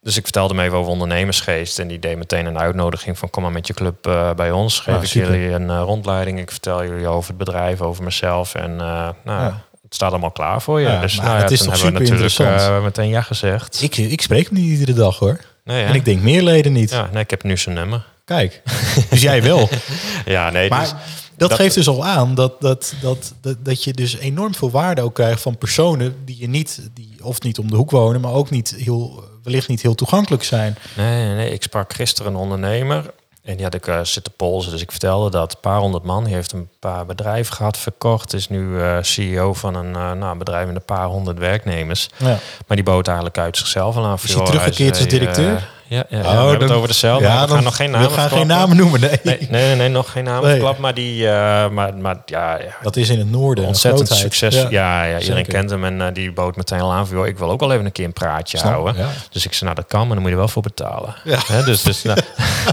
dus 0.00 0.16
ik 0.16 0.22
vertelde 0.24 0.54
hem 0.54 0.64
even 0.64 0.78
over 0.78 0.92
ondernemersgeest. 0.92 1.78
En 1.78 1.88
die 1.88 1.98
deed 1.98 2.16
meteen 2.16 2.46
een 2.46 2.58
uitnodiging 2.58 3.18
van 3.18 3.30
kom 3.30 3.42
maar 3.42 3.52
met 3.52 3.66
je 3.66 3.74
club 3.74 4.06
eh, 4.06 4.30
bij 4.34 4.50
ons. 4.50 4.80
Geef 4.80 4.94
Ah, 4.94 5.02
ik 5.02 5.08
super. 5.08 5.30
jullie 5.38 5.54
een 5.54 5.70
eh, 5.70 5.82
rondleiding. 5.84 6.38
Ik 6.40 6.50
vertel 6.50 6.84
jullie 6.84 7.06
over 7.06 7.28
het 7.28 7.38
bedrijf, 7.38 7.80
over 7.80 8.04
mezelf. 8.04 8.54
En 8.54 8.70
eh, 8.70 9.08
nou, 9.24 9.42
Ja. 9.42 9.60
het 9.82 9.94
staat 9.94 10.10
allemaal 10.10 10.30
klaar 10.30 10.62
voor 10.62 10.80
je. 10.80 10.86
Ja, 10.88 11.00
dus 11.00 11.16
nou, 11.16 11.28
ja, 11.28 11.36
het 11.42 11.50
is 11.50 11.58
toch 11.62 11.82
hebben 11.82 12.02
we 12.02 12.08
natuurlijk 12.16 12.82
meteen 12.82 13.08
ja 13.08 13.22
gezegd. 13.22 13.82
Ik, 13.82 13.96
ik 13.96 14.20
spreek 14.20 14.44
hem 14.48 14.54
niet 14.58 14.70
iedere 14.70 14.92
dag 14.92 15.18
hoor. 15.18 15.40
nee? 15.64 15.84
En 15.84 15.94
ik 15.94 16.04
denk 16.04 16.22
meer 16.22 16.42
leden 16.42 16.72
niet. 16.72 16.90
ja, 16.90 17.08
nee, 17.12 17.22
ik 17.22 17.30
heb 17.30 17.42
nu 17.42 17.56
zijn 17.56 17.74
nummer. 17.74 18.04
Kijk, 18.24 18.62
dus 19.10 19.22
jij 19.22 19.42
wel. 19.42 19.68
Ja, 20.24 20.50
nee, 20.50 20.68
Maar 20.68 20.80
dus, 20.80 20.94
dat, 21.42 21.50
dat- 21.50 21.60
geeft 21.60 21.74
dus 21.74 21.88
al 21.88 22.04
aan 22.04 22.34
dat, 22.34 22.60
dat, 22.60 22.94
dat, 23.00 23.34
dat, 23.40 23.56
dat 23.60 23.84
je 23.84 23.92
dus 23.92 24.16
enorm 24.16 24.54
veel 24.54 24.70
waarde 24.70 25.02
ook 25.02 25.14
krijgt 25.14 25.42
van 25.42 25.58
personen 25.58 26.16
die 26.24 26.36
je 26.38 26.48
niet, 26.48 26.90
die 26.94 27.16
of 27.22 27.42
niet 27.42 27.58
om 27.58 27.70
de 27.70 27.76
hoek 27.76 27.90
wonen, 27.90 28.20
maar 28.20 28.32
ook 28.32 28.50
niet 28.50 28.74
heel, 28.78 29.24
wellicht 29.42 29.68
niet 29.68 29.82
heel 29.82 29.94
toegankelijk 29.94 30.44
zijn. 30.44 30.76
Nee, 30.96 31.26
nee, 31.26 31.34
nee. 31.34 31.52
Ik 31.52 31.62
sprak 31.62 31.94
gisteren 31.94 32.32
een 32.32 32.38
ondernemer. 32.38 33.10
En 33.42 33.54
die 33.54 33.64
had 33.64 33.74
ik 33.74 33.86
eh, 33.86 34.00
zitten 34.02 34.32
polsen. 34.36 34.72
Dus 34.72 34.82
ik 34.82 34.90
vertelde 34.90 35.30
dat. 35.30 35.52
Een 35.52 35.60
paar 35.60 35.78
honderd 35.78 36.04
man. 36.04 36.26
Heeft 36.26 36.52
een 36.52 36.68
paar 36.78 37.06
bedrijven 37.06 37.54
gehad, 37.54 37.78
verkocht. 37.78 38.32
Is 38.34 38.48
nu 38.48 38.80
eh, 38.80 38.98
CEO 39.00 39.54
van 39.54 39.74
een 39.74 39.94
eh, 39.96 40.12
nou, 40.12 40.38
bedrijf 40.38 40.66
met 40.66 40.76
een 40.76 40.84
paar 40.84 41.06
honderd 41.06 41.38
werknemers. 41.38 42.08
Ja. 42.16 42.38
Maar 42.66 42.76
die 42.76 42.82
bood 42.82 43.06
eigenlijk 43.06 43.38
uit 43.38 43.56
zichzelf 43.56 43.96
al 43.96 44.04
aan. 44.04 44.18
Is 44.22 44.34
hij 44.34 44.44
teruggekeerd 44.44 44.96
als 44.96 45.06
directeur? 45.08 45.68
Ja, 45.92 46.04
ja, 46.08 46.18
ja, 46.18 46.24
Oh, 46.24 46.30
we 46.30 46.36
hebben 46.36 46.58
het 46.58 46.68
dan- 46.68 46.76
over 46.76 46.88
dezelfde. 46.88 47.26
Ja, 47.26 47.46
we 47.46 47.54
gaan 47.54 47.62
nog 47.64 47.76
geen 47.76 47.90
namen 47.90 48.08
We 48.08 48.14
gaan 48.14 48.28
geen 48.28 48.46
namen 48.46 48.76
noemen, 48.76 49.00
nee. 49.00 49.38
Nee, 49.50 49.74
nee, 49.76 49.88
nog 49.88 50.10
geen 50.12 50.24
namen 50.24 50.58
Nee. 50.58 50.72
Maar 50.78 50.94
die, 50.94 51.28
eh, 51.28 51.68
maar, 51.68 51.96
maar 51.96 52.16
ja, 52.26 52.58
Dat 52.82 52.96
is 52.96 53.08
in 53.08 53.18
het 53.18 53.30
noorden. 53.30 53.64
ontzettend 53.64 54.08
succes. 54.08 54.54
Ja, 54.54 54.68
ja, 54.68 55.04
iedereen 55.18 55.22
zeker. 55.36 55.52
kent 55.52 55.70
hem. 55.70 55.84
En 55.84 56.00
eh, 56.00 56.14
die 56.14 56.32
bood 56.32 56.56
meteen 56.56 56.80
al 56.80 56.92
aan 56.92 57.06
van, 57.06 57.16
joh, 57.16 57.26
ik 57.26 57.38
wil 57.38 57.50
ook 57.50 57.60
wel 57.60 57.72
even 57.72 57.84
een 57.84 57.92
keer 57.92 58.04
een 58.04 58.12
praatje 58.12 58.58
Snap, 58.58 58.72
houden. 58.72 58.94
Dus 59.30 59.44
ik 59.44 59.52
zei, 59.52 59.70
nou 59.70 59.74
dat 59.74 59.90
kan, 59.90 60.00
maar 60.06 60.08
dan 60.08 60.18
moet 60.18 60.26
je 60.26 60.32
er 60.32 60.38
wel 60.38 60.48
voor 60.48 60.62
betalen. 60.62 61.14
Ja. 61.24 61.38
Hè, 61.46 61.64
dus, 61.64 61.82
dus, 61.82 62.02
nou. 62.02 62.18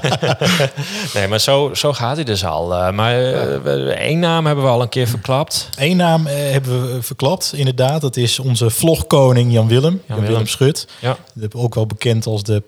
nee, 1.13 1.27
maar 1.27 1.39
zo, 1.39 1.73
zo 1.73 1.93
gaat 1.93 2.15
hij 2.15 2.25
dus 2.25 2.45
al. 2.45 2.73
Eh, 2.75 2.91
maar 2.91 3.15
één 3.89 4.19
naam 4.19 4.45
hebben 4.45 4.63
we 4.63 4.69
al 4.69 4.81
een 4.81 4.89
keer 4.89 5.07
verklapt. 5.07 5.69
Eén 5.77 5.97
naam 5.97 6.25
hebben 6.25 6.93
we 6.95 7.01
verklapt, 7.01 7.53
inderdaad. 7.55 8.01
Dat 8.01 8.17
is 8.17 8.39
onze 8.39 8.69
vlogkoning 8.69 9.51
Jan 9.53 9.67
Willem. 9.67 10.01
Jan, 10.05 10.15
Willem 10.15 10.31
Willem. 10.31 10.47
Schut. 10.47 10.87
Ja, 10.99 11.17
ook 11.55 11.75
wel 11.75 11.85
bekend 11.85 12.25
als 12.25 12.43
de 12.43 12.59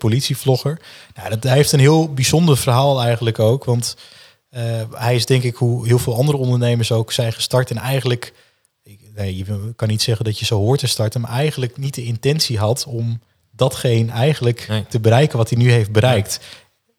politievlogger. 0.42 0.80
Nou, 1.14 1.28
dat, 1.30 1.42
hij 1.42 1.54
heeft 1.56 1.72
een 1.72 1.78
heel 1.80 2.12
bijzonder 2.12 2.56
verhaal 2.56 3.02
eigenlijk 3.02 3.38
ook. 3.38 3.64
Want 3.64 3.96
eh, 4.50 4.62
hij 4.90 5.14
is 5.14 5.26
denk 5.26 5.42
ik 5.42 5.54
hoe 5.56 5.86
heel 5.86 5.98
veel 5.98 6.14
andere 6.16 6.38
ondernemers 6.38 6.92
ook 6.92 7.12
zijn 7.12 7.32
gestart. 7.32 7.70
En 7.70 7.76
eigenlijk, 7.78 8.32
ik- 8.82 9.00
nee, 9.14 9.36
je 9.36 9.72
kan 9.76 9.88
niet 9.88 10.02
zeggen 10.02 10.24
dat 10.24 10.38
je 10.38 10.44
zo 10.44 10.58
hoort 10.58 10.78
te 10.80 10.86
starten. 10.86 11.20
Maar 11.20 11.30
eigenlijk 11.30 11.76
niet 11.76 11.94
de 11.94 12.04
intentie 12.04 12.58
had 12.58 12.84
om 12.86 13.20
datgene 13.50 14.12
eigenlijk 14.12 14.68
Nee. 14.68 14.86
te 14.88 15.00
bereiken 15.00 15.38
wat 15.38 15.50
hij 15.50 15.58
nu 15.58 15.70
heeft 15.72 15.92
bereikt. 15.92 16.40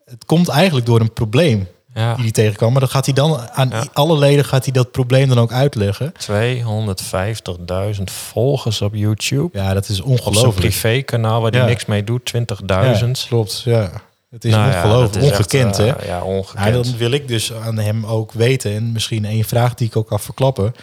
Het 0.05 0.25
komt 0.25 0.47
eigenlijk 0.47 0.85
door 0.85 0.99
een 0.99 1.13
probleem 1.13 1.67
Ja. 1.93 2.13
die 2.13 2.23
hij 2.23 2.31
tegenkwam. 2.31 2.71
Maar 2.71 2.79
dan 2.79 2.89
gaat 2.89 3.05
hij 3.05 3.13
dan 3.13 3.39
aan 3.51 3.69
Ja. 3.69 3.83
alle 3.93 4.17
leden 4.17 4.45
gaat 4.45 4.63
hij 4.63 4.73
dat 4.73 4.91
probleem 4.91 5.27
dan 5.27 5.39
ook 5.39 5.51
uitleggen. 5.51 6.13
250.000 6.17 8.11
volgers 8.11 8.81
op 8.81 8.95
YouTube. 8.95 9.57
Ja, 9.57 9.73
dat 9.73 9.89
is 9.89 10.01
Op 10.01 10.07
ongelooflijk. 10.09 10.55
privékanaal 10.55 11.41
waar 11.41 11.51
hij 11.51 11.59
Ja. 11.59 11.65
niks 11.65 11.85
mee 11.85 12.03
doet, 12.03 12.25
20.000. 12.25 13.21
Ja, 13.21 13.27
klopt, 13.27 13.61
ja. 13.65 13.91
Het 14.29 14.45
is 14.45 14.51
Nou 14.51 14.67
ongelooflijk, 14.75 15.25
ongekend 15.25 15.67
echt, 15.69 15.77
hè. 15.77 15.87
eh, 15.95 16.07
ja, 16.07 16.17
Nou, 16.19 16.25
ongekend. 16.35 16.73
dan 16.85 16.97
wil 16.97 17.11
ik 17.11 17.27
dus 17.27 17.53
aan 17.53 17.77
hem 17.77 18.05
ook 18.05 18.31
weten, 18.31 18.73
en 18.75 18.91
misschien 18.91 19.25
één 19.25 19.43
vraag 19.43 19.73
die 19.73 19.87
ik 19.87 19.95
ook 19.95 20.07
kan 20.07 20.19
verklappen. 20.19 20.73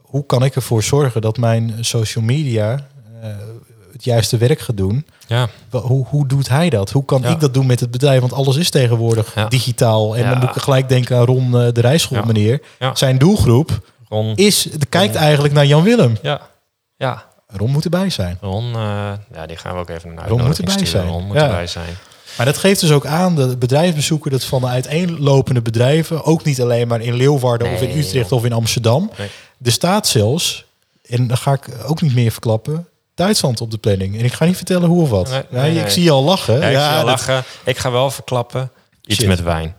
Hoe 0.00 0.26
kan 0.26 0.44
ik 0.44 0.54
ervoor 0.54 0.82
zorgen 0.82 1.20
dat 1.20 1.36
mijn 1.38 1.74
social 1.80 2.24
media 2.24 2.86
eh, 3.22 3.28
het 3.92 4.04
juiste 4.04 4.36
werk 4.36 4.60
gaat 4.60 4.76
doen? 4.76 5.06
ja. 5.26 5.48
Hoe, 5.70 6.06
hoe 6.08 6.26
doet 6.26 6.48
hij 6.48 6.70
dat? 6.70 6.90
Hoe 6.90 7.04
kan 7.04 7.22
Ja. 7.22 7.28
ik 7.28 7.40
dat 7.40 7.54
doen 7.54 7.66
met 7.66 7.80
het 7.80 7.90
bedrijf? 7.90 8.20
Want 8.20 8.32
alles 8.32 8.56
is 8.56 8.70
tegenwoordig 8.70 9.34
Ja. 9.34 9.46
digitaal. 9.48 10.16
En 10.16 10.28
dan 10.28 10.38
moet 10.38 10.56
ik 10.56 10.62
gelijk 10.62 10.88
denken 10.88 11.16
aan 11.16 11.24
Ron 11.24 11.44
eh, 11.60 11.72
de 11.72 11.80
rijschool 11.80 12.22
meneer. 12.22 12.60
Zijn 12.94 13.18
doelgroep 13.18 13.80
Ron, 14.08 14.32
is, 14.36 14.62
de 14.78 14.86
kijkt 14.86 15.14
eigenlijk 15.14 15.54
naar 15.54 15.66
Jan 15.66 15.82
Willem. 15.82 16.16
ja. 16.22 16.40
Ja, 16.96 17.24
Ron 17.46 17.70
moet 17.70 17.84
erbij 17.84 18.10
zijn. 18.10 18.38
Ron, 18.40 18.64
eh, 18.74 19.12
ja, 19.34 19.46
die 19.46 19.56
gaan 19.56 19.74
we 19.74 19.80
ook 19.80 19.88
even 19.88 20.10
een 20.10 20.26
Ron 20.26 20.42
moet 20.46 20.58
erbij 20.58 20.72
sturen. 20.72 20.90
zijn. 20.90 21.06
Ron 21.08 21.26
moet 21.26 21.36
Ja. 21.36 21.42
erbij 21.42 21.66
zijn. 21.66 21.96
Maar 22.36 22.46
dat 22.46 22.56
geeft 22.58 22.80
dus 22.80 22.90
ook 22.90 23.06
aan, 23.06 23.34
de 23.34 23.56
bedrijfsbezoeken, 23.56 24.30
dat 24.30 24.44
van 24.44 24.60
de 24.60 24.66
uiteenlopende 24.66 25.62
bedrijven, 25.62 26.24
ook 26.24 26.44
niet 26.44 26.60
alleen 26.60 26.88
maar 26.88 27.00
in 27.00 27.14
Leeuwarden 27.14 27.72
of 27.72 27.80
in 27.82 27.98
Utrecht 27.98 28.28
joh. 28.28 28.38
of 28.38 28.44
in 28.44 28.52
Amsterdam. 28.52 29.10
Nee. 29.18 29.28
Er 29.62 29.72
staat 29.72 30.06
zelfs, 30.06 30.64
en 31.08 31.26
dan 31.26 31.36
ga 31.36 31.52
ik 31.52 31.68
ook 31.86 32.00
niet 32.02 32.14
meer 32.14 32.30
verklappen, 32.30 32.86
Duitsland 33.14 33.60
op 33.60 33.70
de 33.70 33.78
planning. 33.78 34.18
En 34.18 34.24
ik 34.24 34.32
ga 34.32 34.44
niet 34.44 34.56
vertellen 34.56 34.88
hoe 34.88 35.02
of 35.02 35.10
wat. 35.10 35.30
Nee, 35.30 35.42
Ja, 35.50 35.60
nee, 35.62 35.84
ik 35.84 35.88
zie 35.90 36.02
je 36.02 36.10
al 36.10 36.22
lachen. 36.22 36.54
Ja, 36.60 36.68
ik 36.68 36.76
zie 36.78 36.88
je 36.88 36.94
dat- 36.96 37.04
lachen. 37.04 37.44
Ik 37.64 37.78
ga 37.78 37.90
wel 37.90 38.10
verklappen. 38.10 38.70
Iets 39.04 39.16
Shit. 39.18 39.26
met 39.28 39.42
wijn. 39.42 39.74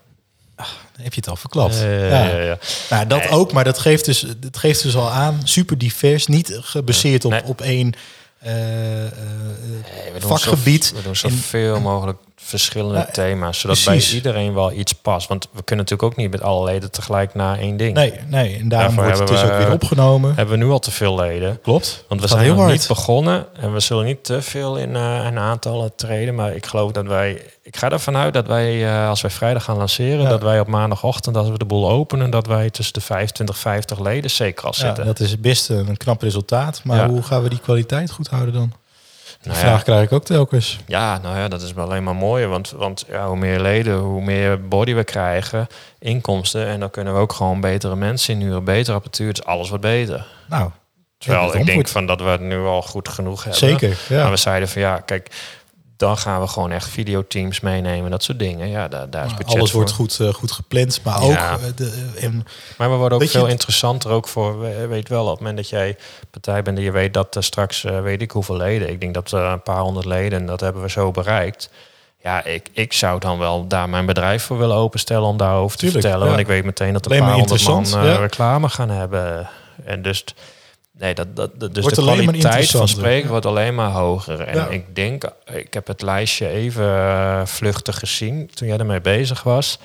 heb 1.02 1.13
je 1.13 1.20
het 1.20 1.30
al 1.30 1.36
verklapt. 1.36 1.75
Eh, 1.75 2.10
ja. 2.10 2.24
ja, 2.25 2.40
ja. 2.42 2.58
Nou, 2.90 3.08
dat 3.08 3.30
ook, 3.30 3.52
maar 3.52 3.63
dat 3.63 3.80
geeft, 3.80 4.06
dus, 4.06 4.25
dat 4.38 4.58
geeft 4.58 4.84
dus 4.84 4.96
al 4.96 5.10
aan, 5.12 5.42
super 5.44 5.78
divers, 5.78 6.28
niet 6.28 6.58
gebaseerd 6.62 7.25
op, 7.25 7.42
op 7.46 7.62
één 7.62 7.94
eh, 8.40 9.06
eh, 9.06 9.12
Nee, 9.12 10.13
we 10.13 10.20
doen 10.20 10.30
vakgebied. 10.30 10.94
Zo, 11.04 11.13
zoveel 11.13 11.80
mogelijk 11.80 12.18
verschillende 12.60 12.98
Ja, 12.98 13.05
thema's, 13.12 13.60
zodat 13.60 13.81
precies. 13.83 14.07
bij 14.07 14.15
iedereen 14.17 14.53
wel 14.53 14.72
iets 14.72 14.93
past. 14.93 15.27
Want 15.27 15.48
we 15.51 15.63
kunnen 15.63 15.86
natuurlijk 15.86 16.12
ook 16.12 16.17
niet 16.17 16.31
met 16.31 16.41
alle 16.41 16.65
leden 16.65 16.91
tegelijk 16.91 17.33
naar 17.33 17.60
één 17.60 17.77
ding. 17.77 17.93
Nee, 17.95 18.13
nee, 18.27 18.57
en 18.60 18.69
daarom 18.69 18.95
Daarvoor 18.95 19.03
wordt 19.03 19.19
het 19.19 19.27
dus 19.27 19.41
ook 19.51 19.57
we- 19.57 19.63
weer 19.63 19.72
opgenomen. 19.74 20.36
Hebben 20.36 20.60
we 20.60 20.63
nu 20.65 20.72
al 20.72 20.79
te 20.79 20.91
veel 20.91 21.15
leden? 21.15 21.60
Klopt. 21.62 22.05
Want 22.07 22.22
we 22.22 22.27
zijn 22.27 22.41
heel 22.41 22.53
nog 22.53 22.60
hard. 22.63 22.72
niet 22.74 22.88
begonnen 22.88 23.45
en 23.62 23.74
we 23.74 23.79
zullen 23.79 24.05
niet 24.05 24.24
te 24.24 24.41
veel 24.41 24.77
in 24.77 24.95
eh, 24.95 25.25
een 25.25 25.38
aantallen 25.39 25.91
treden. 25.95 26.36
Maar 26.36 26.55
ik 26.55 26.65
geloof 26.65 26.91
dat 26.91 27.05
wij, 27.05 27.41
ik 27.62 27.77
ga 27.77 27.89
ervan 27.89 28.15
uit 28.17 28.33
dat 28.33 28.48
wij, 28.48 28.86
eh, 28.88 29.07
als 29.10 29.22
wij 29.22 29.31
vrijdag 29.31 29.63
gaan 29.63 29.77
lanceren, 29.77 30.22
Ja. 30.22 30.29
dat 30.29 30.41
wij 30.41 30.60
op 30.60 30.67
maandagochtend, 30.67 31.38
als 31.38 31.50
we 31.50 31.57
de 31.57 31.65
boel 31.65 31.89
openen, 31.89 32.29
dat 32.29 32.48
wij 32.48 32.69
tussen 32.69 32.93
de 32.93 33.01
25 33.01 33.57
50 33.57 34.00
leden 34.00 34.29
zeker 34.31 34.65
al 34.65 34.74
Ja, 34.75 34.86
zitten. 34.86 35.05
dat 35.05 35.19
is 35.19 35.39
best 35.39 35.69
een 35.69 35.98
knap 35.98 36.22
resultaat. 36.22 36.81
Maar 36.83 36.98
Ja. 36.98 37.10
hoe 37.10 37.22
gaan 37.24 37.43
we 37.43 37.50
die 37.50 37.60
kwaliteit 37.60 38.12
goed 38.12 38.27
houden 38.27 38.53
dan? 38.53 38.74
Die 39.43 39.51
Nou 39.51 39.63
ja. 39.63 39.69
vraag 39.71 39.83
krijg 39.83 40.03
ik 40.03 40.12
ook 40.12 40.23
telkens. 40.25 40.79
Ja, 40.85 41.17
nou 41.17 41.38
ja, 41.38 41.47
dat 41.47 41.62
is 41.62 41.73
wel 41.73 41.85
alleen 41.85 42.03
maar 42.03 42.15
mooi. 42.15 42.45
Want, 42.45 42.71
want 42.71 43.05
ja, 43.07 43.27
hoe 43.27 43.38
meer 43.38 43.59
leden, 43.59 43.97
hoe 43.97 44.21
meer 44.21 44.67
body 44.67 44.93
we 44.93 45.03
krijgen, 45.03 45.67
inkomsten. 46.00 46.67
En 46.67 46.79
dan 46.79 46.89
kunnen 46.89 47.13
we 47.13 47.19
ook 47.19 47.33
gewoon 47.33 47.62
betere 47.62 47.95
mensen 47.95 48.33
inhuren, 48.33 48.63
betere 48.63 48.95
apparatuur. 48.95 49.33
Dus 49.33 49.45
alles 49.45 49.69
wordt 49.69 49.83
beter. 49.83 50.25
Nou, 50.50 50.69
Terwijl 51.17 51.55
ik 51.55 51.65
denk 51.65 51.88
van 51.88 52.05
dat 52.05 52.19
we 52.21 52.27
het 52.27 52.41
nu 52.41 52.59
al 52.65 52.81
goed 52.81 53.09
genoeg 53.09 53.43
hebben. 53.43 53.59
zeker. 53.59 53.97
Ja. 54.09 54.21
Maar 54.21 54.31
we 54.31 54.38
zeiden 54.38 54.69
van 54.69 54.81
ja, 54.81 55.00
kijk, 55.00 55.29
dan 56.03 56.17
gaan 56.17 56.41
we 56.41 56.48
gewoon 56.48 56.72
echt 56.72 56.88
videoteams 56.89 57.60
meenemen, 57.60 58.12
dat 58.12 58.24
soort 58.24 58.39
dingen. 58.39 58.67
Ja, 58.67 58.88
daar, 58.88 59.10
daar 59.10 59.25
is 59.25 59.33
budget 59.33 59.55
alles 59.55 59.69
voor. 59.72 59.79
wordt 59.79 59.95
goed, 59.95 60.19
eh, 60.19 60.33
goed 60.33 60.51
gepland. 60.51 61.00
Maar 61.03 61.22
ook, 61.22 61.31
Ja. 61.31 61.51
eh, 61.51 61.60
de, 61.75 62.10
en, 62.19 62.45
Maar 62.77 62.89
we 62.91 62.95
worden 62.95 63.17
ook 63.17 63.24
je- 63.24 63.29
veel 63.29 63.48
interessanter 63.48 64.12
ook 64.12 64.27
voor, 64.27 64.60
we- 64.60 64.88
weet 64.88 65.10
wel, 65.10 65.24
op 65.24 65.29
het 65.29 65.39
moment 65.39 65.57
dat 65.57 65.69
jij 65.69 65.98
partij 66.31 66.62
bent 66.63 66.77
en 66.77 66.83
je 66.83 66.91
weet 66.91 67.13
dat 67.13 67.36
er 67.36 67.43
straks, 67.43 67.83
eh, 67.83 68.01
weet 68.01 68.22
ik 68.22 68.31
hoeveel 68.31 68.57
leden. 68.57 68.89
Ik 68.89 69.00
denk 69.00 69.13
dat 69.13 69.31
er 69.31 69.39
een 69.43 69.62
paar 69.63 69.79
honderd 69.79 70.05
leden, 70.05 70.39
en 70.39 70.45
dat 70.45 70.60
hebben 70.60 70.81
we 70.81 70.89
zo 70.89 71.12
bereikt. 71.12 71.69
Ja, 72.22 72.43
ik, 72.43 72.69
ik 72.74 72.93
zou 72.93 73.19
dan 73.19 73.39
wel 73.39 73.67
daar 73.67 73.89
mijn 73.89 74.05
bedrijf 74.05 74.43
voor 74.43 74.57
willen 74.57 74.75
openstellen 74.75 75.27
om 75.27 75.38
daarover 75.38 75.77
te 75.77 75.83
Tuurlijk, 75.83 76.01
vertellen. 76.01 76.25
ja. 76.29 76.36
Want 76.36 76.48
ik 76.48 76.53
weet 76.53 76.63
meteen 76.65 76.93
dat 76.93 77.05
een 77.05 77.12
Alleen 77.12 77.24
paar 77.24 77.33
honderd 77.33 77.63
man 77.67 77.83
eh, 77.86 77.91
ja. 77.91 78.15
reclame 78.15 78.69
gaan 78.69 78.89
hebben. 78.89 79.50
En 79.86 80.01
dus, 80.01 80.24
nee, 81.03 81.13
dat, 81.13 81.36
dat, 81.36 81.60
dus 81.60 81.83
Wordt 81.83 81.95
de 81.95 82.01
kwaliteit 82.01 82.69
van 82.69 82.88
spreken 82.88 83.30
wordt 83.30 83.45
alleen 83.45 83.75
maar 83.75 83.91
hoger. 83.91 84.39
En 84.39 84.56
Ja. 84.56 84.67
ik 84.67 84.95
denk, 84.95 85.23
ik 85.54 85.73
heb 85.73 85.88
het 85.88 86.01
lijstje 86.01 86.47
even 86.47 86.86
eh, 86.97 87.45
vluchtig 87.45 87.99
gezien 87.99 88.49
toen 88.54 88.67
jij 88.67 88.78
ermee 88.78 89.01
bezig 89.01 89.43
was. 89.43 89.80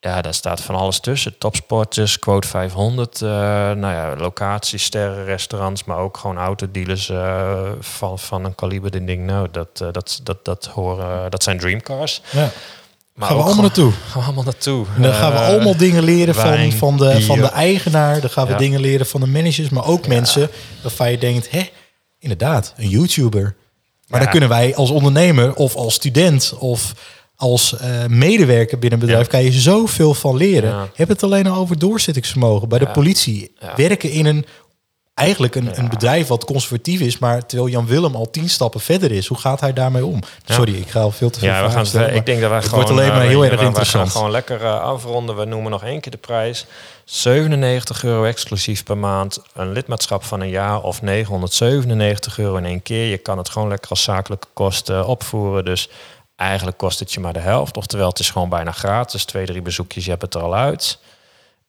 Ja, 0.00 0.22
daar 0.22 0.34
staat 0.34 0.60
van 0.60 0.74
alles 0.74 1.00
tussen. 1.00 1.38
Topsporters, 1.38 2.18
quote 2.18 2.48
500, 2.48 3.22
eh, 3.22 3.28
nou 3.28 3.80
ja, 3.80 4.14
locaties, 4.16 4.84
sterren, 4.84 5.24
restaurants, 5.24 5.84
maar 5.84 5.98
ook 5.98 6.16
gewoon 6.16 6.38
autodealers 6.38 7.08
eh, 7.08 7.70
van, 7.80 8.18
van 8.18 8.44
een 8.44 8.54
kaliber. 8.54 9.06
Ding, 9.06 9.26
nou, 9.26 9.48
dat, 9.50 9.76
dat, 9.78 10.20
dat, 10.22 10.44
dat, 10.44 10.66
horen, 10.66 11.30
dat 11.30 11.42
zijn 11.42 11.58
dreamcars. 11.58 12.22
ja. 12.30 12.50
Maar 13.20 13.28
gaan 13.28 13.36
we 13.38 13.42
allemaal 13.44 13.62
naartoe. 13.62 13.92
Gaan 13.92 14.20
we 14.20 14.26
allemaal 14.26 14.44
naartoe. 14.44 14.86
En 14.96 15.02
dan 15.02 15.12
gaan 15.14 15.32
we 15.32 15.38
Eh, 15.38 15.46
allemaal 15.46 15.76
dingen 15.76 16.02
leren 16.02 16.34
van, 16.34 16.44
wijn, 16.50 16.72
van, 16.72 16.96
de, 16.96 17.22
van 17.22 17.38
de 17.38 17.46
eigenaar. 17.46 18.20
Dan 18.20 18.30
gaan 18.30 18.46
we 18.46 18.52
Ja. 18.52 18.58
dingen 18.58 18.80
leren 18.80 19.06
van 19.06 19.20
de 19.20 19.26
managers. 19.26 19.68
Maar 19.68 19.86
ook 19.86 20.06
mensen 20.06 20.50
waarvan 20.82 21.10
je 21.10 21.18
denkt, 21.18 21.50
hè, 21.50 21.62
inderdaad, 22.18 22.74
een 22.76 22.88
YouTuber. 22.88 23.42
Maar 24.06 24.18
Ja. 24.18 24.18
dan 24.18 24.28
kunnen 24.30 24.48
wij 24.48 24.74
als 24.74 24.90
ondernemer 24.90 25.54
of 25.54 25.74
als 25.74 25.94
student 25.94 26.54
of 26.58 26.92
als 27.36 27.76
eh, 27.76 27.88
medewerker 28.08 28.78
binnen 28.78 29.00
een 29.00 29.06
bedrijf... 29.06 29.26
Kan 29.26 29.42
je 29.44 29.52
zoveel 29.52 30.14
van 30.14 30.36
leren. 30.36 30.90
Heb 30.94 31.08
het 31.08 31.22
alleen 31.22 31.46
al 31.46 31.56
over 31.60 31.78
doorzettingsvermogen. 31.78 32.68
Bij 32.68 32.78
de 32.78 32.88
politie 32.90 33.52
werken 33.76 34.10
in 34.10 34.26
een... 34.26 34.46
Eigenlijk 35.20 35.54
een, 35.54 35.78
een 35.78 35.88
bedrijf 35.88 36.26
wat 36.28 36.44
conservatief 36.44 37.00
is, 37.00 37.18
maar 37.18 37.46
terwijl 37.46 37.70
Jan 37.70 37.86
Willem 37.86 38.14
al 38.14 38.30
tien 38.30 38.48
stappen 38.48 38.80
verder 38.80 39.12
is. 39.12 39.26
Hoe 39.26 39.38
gaat 39.38 39.60
hij 39.60 39.72
daarmee 39.72 40.04
om? 40.04 40.20
Ja. 40.44 40.54
Sorry, 40.54 40.74
ik 40.74 40.90
ga 40.90 41.00
al 41.00 41.10
veel 41.10 41.30
te 41.30 41.38
veel 41.38 41.48
Ja, 41.48 41.64
we 41.64 41.70
gaan, 41.70 41.86
stellen, 41.86 42.08
ik 42.08 42.14
maar 42.14 42.24
denk 42.24 42.40
dat 42.40 42.48
wij 42.48 42.58
het 42.58 42.68
gewoon... 42.68 42.84
wordt 42.84 42.98
alleen 42.98 43.10
eh, 43.10 43.16
maar 43.16 43.26
heel 43.26 43.44
erg 43.44 43.60
interessant. 43.60 44.04
We 44.04 44.10
gaan 44.10 44.20
gewoon 44.20 44.30
lekker 44.30 44.64
eh, 44.64 44.80
afronden. 44.80 45.36
We 45.36 45.44
noemen 45.44 45.70
nog 45.70 45.84
één 45.84 46.00
keer 46.00 46.12
de 46.12 46.18
prijs. 46.18 46.66
97 47.04 48.04
euro 48.04 48.24
exclusief 48.24 48.84
per 48.84 48.98
maand. 48.98 49.42
Een 49.54 49.72
lidmaatschap 49.72 50.24
van 50.24 50.40
een 50.40 50.48
jaar 50.48 50.82
of 50.82 51.02
997 51.02 52.38
euro 52.38 52.56
in 52.56 52.64
één 52.64 52.82
keer. 52.82 53.06
Je 53.06 53.18
kan 53.18 53.38
het 53.38 53.48
gewoon 53.48 53.68
lekker 53.68 53.90
als 53.90 54.02
zakelijke 54.02 54.46
kosten 54.52 55.06
opvoeren. 55.06 55.64
Dus 55.64 55.88
eigenlijk 56.36 56.76
kost 56.76 56.98
het 56.98 57.12
je 57.12 57.20
maar 57.20 57.32
de 57.32 57.38
helft. 57.38 57.76
Oftewel, 57.76 58.08
het 58.08 58.18
is 58.18 58.30
gewoon 58.30 58.48
bijna 58.48 58.72
gratis. 58.72 59.24
Twee, 59.24 59.46
drie 59.46 59.62
bezoekjes, 59.62 60.04
je 60.04 60.10
hebt 60.10 60.22
het 60.22 60.34
er 60.34 60.42
al 60.42 60.54
uit. 60.54 60.98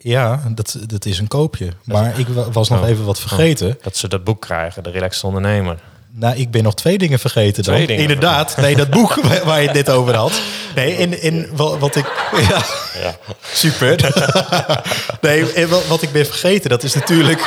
Ja, 0.04 0.42
dat, 0.56 0.78
dat 0.88 1.06
is 1.06 1.20
een 1.20 1.28
koopje. 1.28 1.68
Maar 1.84 2.20
ik 2.20 2.28
wa- 2.28 2.52
was 2.52 2.70
nog 2.70 2.82
Oh. 2.82 2.90
even 2.90 3.06
wat 3.06 3.20
vergeten. 3.20 3.78
Dat 3.82 3.96
ze 3.98 4.08
dat 4.08 4.24
boek 4.24 4.42
krijgen, 4.42 4.84
de 4.84 4.90
relaxed 4.92 5.24
ondernemer. 5.24 5.78
Nou, 6.14 6.36
ik 6.36 6.52
ben 6.52 6.64
nog 6.64 6.76
twee 6.76 6.98
dingen 6.98 7.20
vergeten 7.20 7.64
dan. 7.64 7.74
Twee 7.74 7.88
dingen 7.88 8.02
Inderdaad, 8.02 8.58
nee, 8.58 8.76
dat 8.76 8.90
boek 8.90 9.16
waar, 9.44 9.62
je 9.62 9.68
het 9.68 9.76
net 9.76 9.90
over 9.90 10.16
had. 10.16 10.42
Nee, 10.76 10.96
en, 10.96 11.20
en 11.22 11.50
wat, 11.56 11.96
ik... 11.96 12.06
Ja, 12.50 12.62
Ja. 13.02 13.16
super. 13.42 14.12
nee, 15.22 15.54
en 15.54 15.70
wat, 15.70 15.88
wat 15.88 16.02
ik 16.02 16.12
ben 16.12 16.26
vergeten, 16.26 16.70
dat 16.70 16.84
is 16.84 16.94
natuurlijk... 16.94 17.40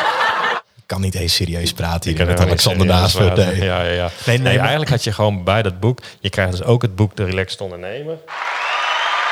Ik 0.76 0.90
kan 0.90 1.00
niet 1.00 1.14
eens 1.14 1.34
serieus 1.34 1.72
praten 1.72 2.16
hier 2.16 2.26
met 2.26 2.40
Alexander 2.40 2.86
naast 2.86 3.18
me. 3.18 3.30
Nee. 3.30 3.56
Ja, 3.64 3.82
ja, 3.82 3.90
ja. 3.92 4.02
Nee, 4.02 4.10
Nee, 4.26 4.38
nee, 4.38 4.52
maar- 4.52 4.60
eigenlijk 4.60 4.90
had 4.90 5.04
je 5.04 5.12
gewoon 5.12 5.44
bij 5.44 5.62
dat 5.62 5.80
boek... 5.80 5.98
Je 6.20 6.30
krijgt 6.30 6.50
dus 6.52 6.62
ook 6.62 6.82
het 6.82 6.96
boek 6.96 7.16
De 7.16 7.24
Relaxed 7.24 7.60
Ondernemer. 7.60 8.16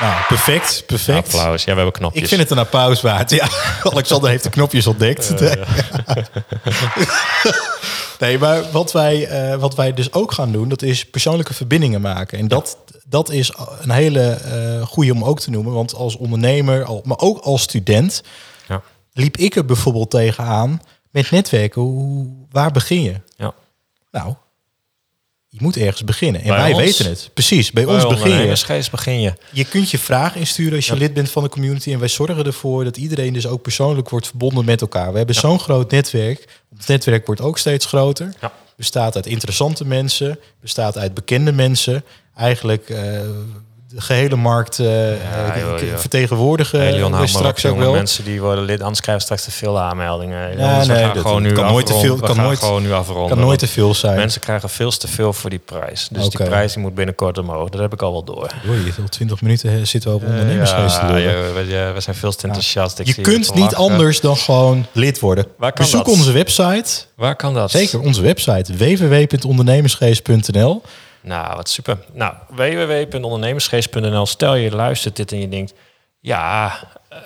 Nou, 0.02 0.22
perfect, 0.28 0.82
perfect. 0.86 1.34
Applaus. 1.34 1.64
Ja, 1.64 1.70
we 1.70 1.76
hebben 1.76 1.92
knopjes. 1.92 2.22
Ik 2.22 2.28
vind 2.28 2.40
het 2.40 2.50
een 2.50 2.58
applaus 2.58 3.00
waard. 3.00 3.30
Ja, 3.30 3.48
Alexander 3.92 4.30
heeft 4.30 4.42
de 4.42 4.50
knopjes 4.50 4.86
ontdekt. 4.86 5.40
Nee. 5.40 5.54
nee, 8.20 8.38
maar 8.38 8.70
wat 8.70 8.92
wij, 8.92 9.26
eh, 9.26 9.56
wat 9.58 9.74
wij 9.74 9.94
dus 9.94 10.12
ook 10.12 10.32
gaan 10.32 10.52
doen, 10.52 10.68
dat 10.68 10.82
is 10.82 11.06
persoonlijke 11.06 11.54
verbindingen 11.54 12.00
maken. 12.00 12.38
En 12.38 12.48
dat, 12.48 12.76
dat 13.04 13.30
is 13.30 13.52
een 13.80 13.90
hele 13.90 14.20
eh 14.30 14.86
goede 14.86 15.12
om 15.12 15.24
ook 15.24 15.40
te 15.40 15.50
noemen. 15.50 15.72
Want 15.72 15.94
als 15.94 16.16
ondernemer, 16.16 16.84
al, 16.84 17.00
maar 17.04 17.18
ook 17.18 17.38
als 17.38 17.62
student, 17.62 18.22
Ja. 18.68 18.82
liep 19.12 19.36
ik 19.36 19.56
er 19.56 19.64
bijvoorbeeld 19.64 20.10
tegenaan 20.10 20.80
met 21.10 21.30
netwerken. 21.30 21.82
Hoe, 21.82 22.26
waar 22.50 22.70
begin 22.70 23.02
je? 23.02 23.20
Ja. 23.36 23.52
Nou, 24.10 24.34
je 25.54 25.58
moet 25.62 25.76
ergens 25.76 26.04
beginnen. 26.04 26.40
En 26.40 26.46
Bij 26.48 26.56
wij 26.56 26.72
ons? 26.72 26.82
weten 26.82 27.06
het. 27.06 27.30
Precies, 27.34 27.70
bij 27.70 27.84
Bij 27.84 27.94
ons 27.94 28.06
begin 28.06 28.30
je. 28.30 28.88
begin 28.90 29.20
je. 29.20 29.32
Je 29.52 29.64
kunt 29.64 29.90
je 29.90 29.98
vraag 29.98 30.36
insturen 30.36 30.74
als 30.76 30.86
je 30.86 30.92
Ja. 30.92 30.98
lid 30.98 31.14
bent 31.14 31.30
van 31.30 31.42
de 31.42 31.48
community. 31.48 31.92
En 31.92 31.98
wij 31.98 32.08
zorgen 32.08 32.46
ervoor 32.46 32.84
dat 32.84 32.96
iedereen 32.96 33.32
dus 33.32 33.46
ook 33.46 33.62
persoonlijk 33.62 34.08
wordt 34.08 34.26
verbonden 34.26 34.64
met 34.64 34.80
elkaar. 34.80 35.10
We 35.12 35.16
hebben 35.16 35.34
zo'n 35.34 35.58
groot 35.60 35.90
netwerk. 35.90 36.60
Het 36.78 36.88
netwerk 36.88 37.26
wordt 37.26 37.40
ook 37.40 37.58
steeds 37.58 37.86
groter. 37.86 38.34
Ja. 38.40 38.52
Bestaat 38.76 39.14
uit 39.16 39.26
interessante 39.26 39.86
mensen. 39.86 40.38
Bestaat 40.60 40.98
uit 40.98 41.14
bekende 41.14 41.52
mensen. 41.52 42.04
Eigenlijk, 42.36 42.88
eh, 42.90 43.20
de 43.94 44.00
gehele 44.00 44.36
markt 44.36 44.78
eh, 44.78 45.10
Ja, 45.10 45.58
joh, 45.58 45.78
joh. 45.80 45.96
vertegenwoordigen. 45.98 46.80
Hey, 46.80 46.92
Leon, 46.92 47.20
op, 47.20 47.26
straks 47.26 47.66
ook 47.66 47.78
wel. 47.78 47.92
Mensen 47.92 48.24
die 48.24 48.40
worden 48.40 48.64
lid, 48.64 48.80
anders 48.80 49.00
krijgen 49.00 49.22
straks 49.24 49.44
te 49.44 49.50
veel 49.50 49.80
aanmeldingen. 49.80 50.58
Ja, 50.58 50.84
nee, 50.84 51.12
dat- 51.12 51.18
gewoon 51.22 51.42
nu 51.42 51.52
kan 51.52 51.66
nooit 51.66 51.86
te 51.86 51.94
veel- 51.94 52.16
We 52.16 52.22
kan 52.22 52.36
nooit- 52.36 52.58
gewoon 52.58 52.82
nu 52.82 52.92
afronden. 52.92 53.28
kan 53.36 53.46
nooit 53.46 53.58
te 53.58 53.66
veel 53.68 53.94
zijn. 53.94 54.16
Mensen 54.16 54.40
krijgen 54.40 54.68
veel 54.68 54.90
te 54.90 55.08
veel 55.08 55.32
voor 55.32 55.50
die 55.50 55.58
prijs. 55.58 56.08
Dus 56.10 56.28
die 56.28 56.44
prijs 56.44 56.72
die 56.72 56.82
moet 56.82 56.94
binnenkort 56.94 57.38
omhoog. 57.38 57.68
Dat 57.68 57.80
heb 57.80 57.92
ik 57.92 58.02
al 58.02 58.12
wel 58.12 58.24
door. 58.24 58.50
Oei, 58.68 58.92
al 59.02 59.08
20 59.08 59.40
minuten 59.40 59.70
eh, 59.70 59.76
zitten 59.84 60.10
we 60.10 60.16
over 60.16 60.28
ondernemersgeest 60.28 60.96
ja, 60.96 61.12
we, 61.92 62.00
zijn 62.00 62.16
veel 62.16 62.32
te 62.32 62.46
enthousiast. 62.46 62.98
Ik 62.98 63.06
Je 63.06 63.14
kunt 63.14 63.54
niet 63.54 63.74
anders 63.74 64.20
dan 64.20 64.36
gewoon 64.36 64.86
lid 64.92 65.18
worden. 65.20 65.46
Bezoek 65.74 66.04
dat? 66.04 66.14
onze 66.14 66.32
website. 66.32 66.90
Waar 67.14 67.36
kan 67.36 67.54
dat? 67.54 67.70
Zeker, 67.70 68.00
onze 68.00 68.22
website 68.22 68.76
www.ondernemersgeest.nl. 68.76 70.82
Nou, 71.22 71.56
wat 71.56 71.68
super. 71.68 71.98
Nou, 72.12 72.34
www.ondernemersgeest.nl. 72.48 74.26
Stel 74.26 74.54
je 74.54 74.70
luistert 74.70 75.16
dit 75.16 75.32
en 75.32 75.40
je 75.40 75.48
denkt, 75.48 75.74
ja, 76.20 76.72
eh, 77.08 77.18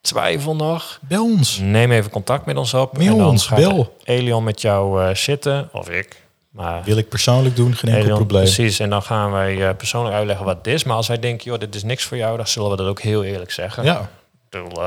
twijfel 0.00 0.56
nog. 0.56 0.98
Bel 1.08 1.24
ons. 1.24 1.58
Neem 1.58 1.92
even 1.92 2.10
contact 2.10 2.46
met 2.46 2.56
ons 2.56 2.74
op. 2.74 2.96
Mail 2.98 3.12
en 3.12 3.18
dan 3.18 3.26
ons, 3.26 3.46
gaat 3.46 3.58
bel. 3.58 3.96
Elion 4.04 4.44
met 4.44 4.60
jou 4.60 5.02
eh, 5.02 5.14
zitten, 5.14 5.68
of 5.72 5.90
ik. 5.90 6.26
Maar 6.50 6.82
Wil 6.84 6.96
ik 6.96 7.08
persoonlijk 7.08 7.56
doen, 7.56 7.74
geen 7.74 7.94
enkel 7.94 8.14
probleem. 8.16 8.42
Precies, 8.42 8.78
en 8.78 8.90
dan 8.90 9.02
gaan 9.02 9.30
wij 9.30 9.68
eh, 9.68 9.76
persoonlijk 9.76 10.14
uitleggen 10.14 10.44
wat 10.46 10.56
het 10.56 10.66
is. 10.66 10.84
Maar 10.84 10.96
als 10.96 11.08
wij 11.08 11.18
denken, 11.18 11.50
joh, 11.50 11.58
dit 11.58 11.74
is 11.74 11.82
niks 11.82 12.04
voor 12.04 12.16
jou, 12.16 12.36
dan 12.36 12.46
zullen 12.46 12.70
we 12.70 12.76
dat 12.76 12.86
ook 12.86 13.00
heel 13.00 13.24
eerlijk 13.24 13.50
zeggen. 13.50 13.84
Ja, 13.84 14.00
Ik 14.00 14.08
bedoel, 14.50 14.82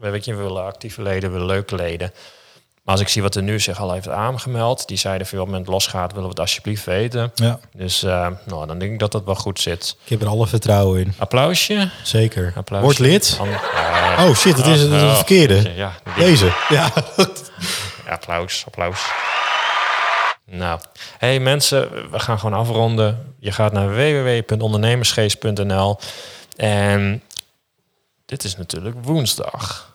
we 0.00 0.10
weet 0.10 0.24
je, 0.24 0.34
we 0.34 0.42
willen 0.42 0.64
actieve 0.64 1.02
leden, 1.02 1.22
we 1.22 1.38
willen 1.38 1.46
leuke 1.46 1.74
leden. 1.74 2.12
Maar 2.82 2.94
als 2.94 3.00
ik 3.00 3.08
zie 3.08 3.22
wat 3.22 3.34
er 3.34 3.42
nu 3.42 3.60
zich 3.60 3.80
al 3.80 3.92
heeft 3.92 4.08
aangemeld, 4.08 4.88
die 4.88 4.96
zeiden 4.96 5.26
veel 5.26 5.44
moment 5.44 5.66
losgaat, 5.66 6.08
willen 6.10 6.22
we 6.24 6.28
het 6.30 6.40
alsjeblieft 6.40 6.84
weten. 6.84 7.32
ja, 7.34 7.58
Dus 7.76 8.02
eh, 8.02 8.26
nou, 8.44 8.66
dan 8.66 8.78
denk 8.78 8.92
ik 8.92 8.98
dat 8.98 9.12
dat 9.12 9.24
wel 9.24 9.34
goed 9.34 9.60
zit. 9.60 9.96
ik 10.04 10.08
heb 10.10 10.22
er 10.22 10.28
alle 10.28 10.46
vertrouwen 10.46 11.00
in. 11.00 11.14
Applausje. 11.18 11.90
Zeker. 12.02 12.52
Applausje. 12.56 12.86
Word 12.86 12.98
lid. 12.98 13.36
Dan-. 13.38 13.48
Oh 14.28 14.34
shit, 14.34 14.56
het 14.56 14.66
is 14.66 14.80
het, 14.80 14.90
Oh, 14.92 15.14
verkeerde. 15.14 15.72
Ja, 15.74 15.92
Deze. 16.16 16.52
Ja. 16.68 16.92
applaus, 18.08 18.62
applaus. 18.66 19.10
Nou, 20.46 20.80
hey 21.18 21.40
mensen, 21.40 22.10
we 22.10 22.18
gaan 22.18 22.38
gewoon 22.38 22.58
afronden. 22.60 23.34
Je 23.38 23.52
gaat 23.52 23.72
naar 23.72 23.94
www.ondernemersgeest.nl 23.94 25.98
en 26.56 27.22
dit 28.26 28.44
is 28.44 28.56
natuurlijk 28.56 28.96
woensdag. 29.04 29.88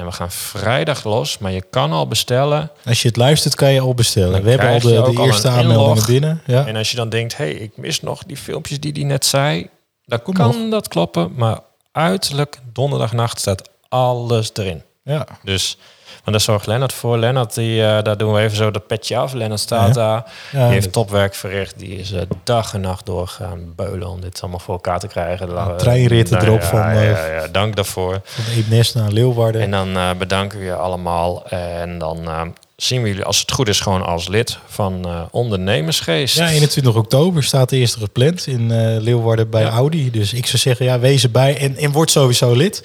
En 0.00 0.06
we 0.06 0.12
gaan 0.12 0.30
vrijdag 0.30 1.04
los, 1.04 1.38
maar 1.38 1.52
je 1.52 1.62
kan 1.70 1.92
al 1.92 2.08
bestellen. 2.08 2.70
Als 2.84 3.02
je 3.02 3.08
het 3.08 3.16
luistert, 3.16 3.54
kan 3.54 3.72
je 3.72 3.80
al 3.80 3.94
bestellen. 3.94 4.32
Dan 4.32 4.42
We 4.42 4.50
hebben 4.50 4.68
al 4.68 5.12
de, 5.12 5.22
eerste 5.22 5.48
aanmeldingen 5.48 6.06
binnen. 6.06 6.42
Ja. 6.46 6.66
En 6.66 6.76
als 6.76 6.90
je 6.90 6.96
dan 6.96 7.08
denkt, 7.08 7.36
hé, 7.36 7.44
hey, 7.44 7.54
ik 7.54 7.76
mis 7.76 8.00
nog 8.00 8.22
die 8.24 8.36
filmpjes 8.36 8.80
die 8.80 8.92
die 8.92 9.04
net 9.04 9.24
zei, 9.26 9.68
dan 10.04 10.22
Kom 10.22 10.34
kan 10.34 10.70
dat 10.70 10.88
kloppen. 10.88 11.32
Maar 11.36 11.60
uiterlijk 11.92 12.58
donderdagnacht 12.72 13.38
staat 13.38 13.68
alles 13.88 14.50
erin. 14.54 14.82
ja. 15.02 15.26
Dus, 15.42 15.78
maar 16.24 16.32
daar 16.32 16.40
zorgt 16.40 16.66
Lennart 16.66 16.92
voor. 16.92 17.18
Lennart, 17.18 17.54
die, 17.54 17.82
eh, 17.86 18.02
daar 18.02 18.16
doen 18.16 18.32
we 18.32 18.40
even 18.40 18.56
zo 18.56 18.70
dat 18.70 18.86
petje 18.86 19.16
af. 19.16 19.32
Lennart 19.32 19.60
staat 19.60 19.94
daar. 19.94 20.24
Ja, 20.52 20.62
die 20.64 20.72
heeft 20.72 20.84
dat- 20.84 20.92
topwerk 20.92 21.34
verricht. 21.34 21.78
Die 21.78 21.96
is 21.98 22.12
eh, 22.12 22.20
dag 22.44 22.74
en 22.74 22.80
nacht 22.80 23.06
doorgaan 23.06 23.72
beulen 23.76 24.08
om 24.08 24.20
dit 24.20 24.38
allemaal 24.42 24.60
voor 24.60 24.74
elkaar 24.74 24.98
te 25.00 25.06
krijgen. 25.08 25.50
Ja, 25.50 25.74
treinritten 25.74 26.36
Nou 26.36 26.48
erop 26.48 26.60
ja, 26.60 26.66
van, 26.66 26.78
Ja, 26.78 26.92
eh, 26.92 27.10
ja, 27.10 27.26
ja, 27.26 27.46
dank 27.52 27.76
daarvoor. 27.76 28.20
Van 28.24 28.44
Eemnes 28.54 28.92
naar 28.94 29.10
Leeuwarden. 29.10 29.60
En 29.60 29.70
dan 29.70 30.18
bedanken 30.18 30.58
we 30.58 30.64
je 30.64 30.74
allemaal. 30.74 31.46
En 31.48 31.98
dan 31.98 32.28
zien 32.76 33.02
we 33.02 33.08
jullie, 33.08 33.24
als 33.24 33.40
het 33.40 33.52
goed 33.52 33.68
is, 33.68 33.80
gewoon 33.80 34.06
als 34.06 34.28
lid 34.28 34.58
van 34.66 35.06
Ondernemersgeest. 35.30 36.36
Ja, 36.36 36.48
21 36.48 36.94
oktober 36.94 37.42
staat 37.42 37.68
de 37.68 37.76
eerste 37.76 37.98
gepland 37.98 38.46
in 38.46 38.70
eh, 38.70 39.00
Leeuwarden 39.00 39.50
bij 39.50 39.62
Ja. 39.62 39.68
Audi. 39.70 40.10
Dus 40.10 40.32
ik 40.32 40.46
zou 40.46 40.58
zeggen, 40.58 40.86
ja, 40.86 40.98
wees 40.98 41.22
erbij 41.22 41.56
en, 41.58 41.76
en 41.76 41.92
word 41.92 42.10
sowieso 42.10 42.52
lid. 42.52 42.84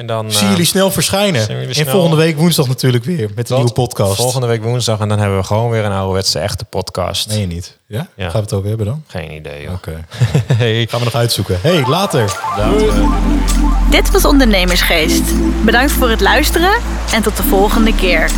En 0.00 0.06
dan 0.06 0.32
Zie 0.32 0.42
eh, 0.42 0.50
jullie 0.50 0.64
snel 0.64 0.90
verschijnen. 0.90 1.46
jullie 1.46 1.66
en 1.66 1.74
snel. 1.74 1.86
volgende 1.86 2.16
week 2.16 2.36
woensdag 2.36 2.68
natuurlijk 2.68 3.04
weer 3.04 3.28
met 3.28 3.36
een 3.38 3.44
tot 3.44 3.56
nieuwe 3.56 3.72
podcast. 3.72 4.16
Volgende 4.16 4.46
week 4.46 4.62
woensdag. 4.62 5.00
En 5.00 5.08
dan 5.08 5.18
hebben 5.18 5.38
we 5.38 5.44
gewoon 5.44 5.70
weer 5.70 5.84
een 5.84 5.92
ouderwetse 5.92 6.38
echte 6.38 6.64
podcast. 6.64 7.28
Nee, 7.28 7.46
niet. 7.46 7.76
Ja? 7.86 8.06
Ja. 8.16 8.24
Gaan 8.24 8.32
we 8.32 8.38
het 8.38 8.52
over 8.52 8.68
hebben 8.68 8.86
dan? 8.86 9.04
Geen 9.06 9.32
idee, 9.32 9.62
joh. 9.62 9.72
Oké. 9.72 10.04
Hey, 10.62 10.86
Gaan 10.90 10.98
we 10.98 11.04
nog 11.04 11.14
uitzoeken. 11.14 11.58
hey, 11.60 11.86
later. 11.86 12.36
Dit 13.90 14.10
was 14.10 14.24
Ondernemersgeest. 14.24 15.22
Bedankt 15.64 15.92
voor 15.92 16.10
het 16.10 16.20
luisteren 16.20 16.72
en 17.12 17.22
tot 17.22 17.36
de 17.36 17.42
volgende 17.42 17.94
keer. 17.94 18.30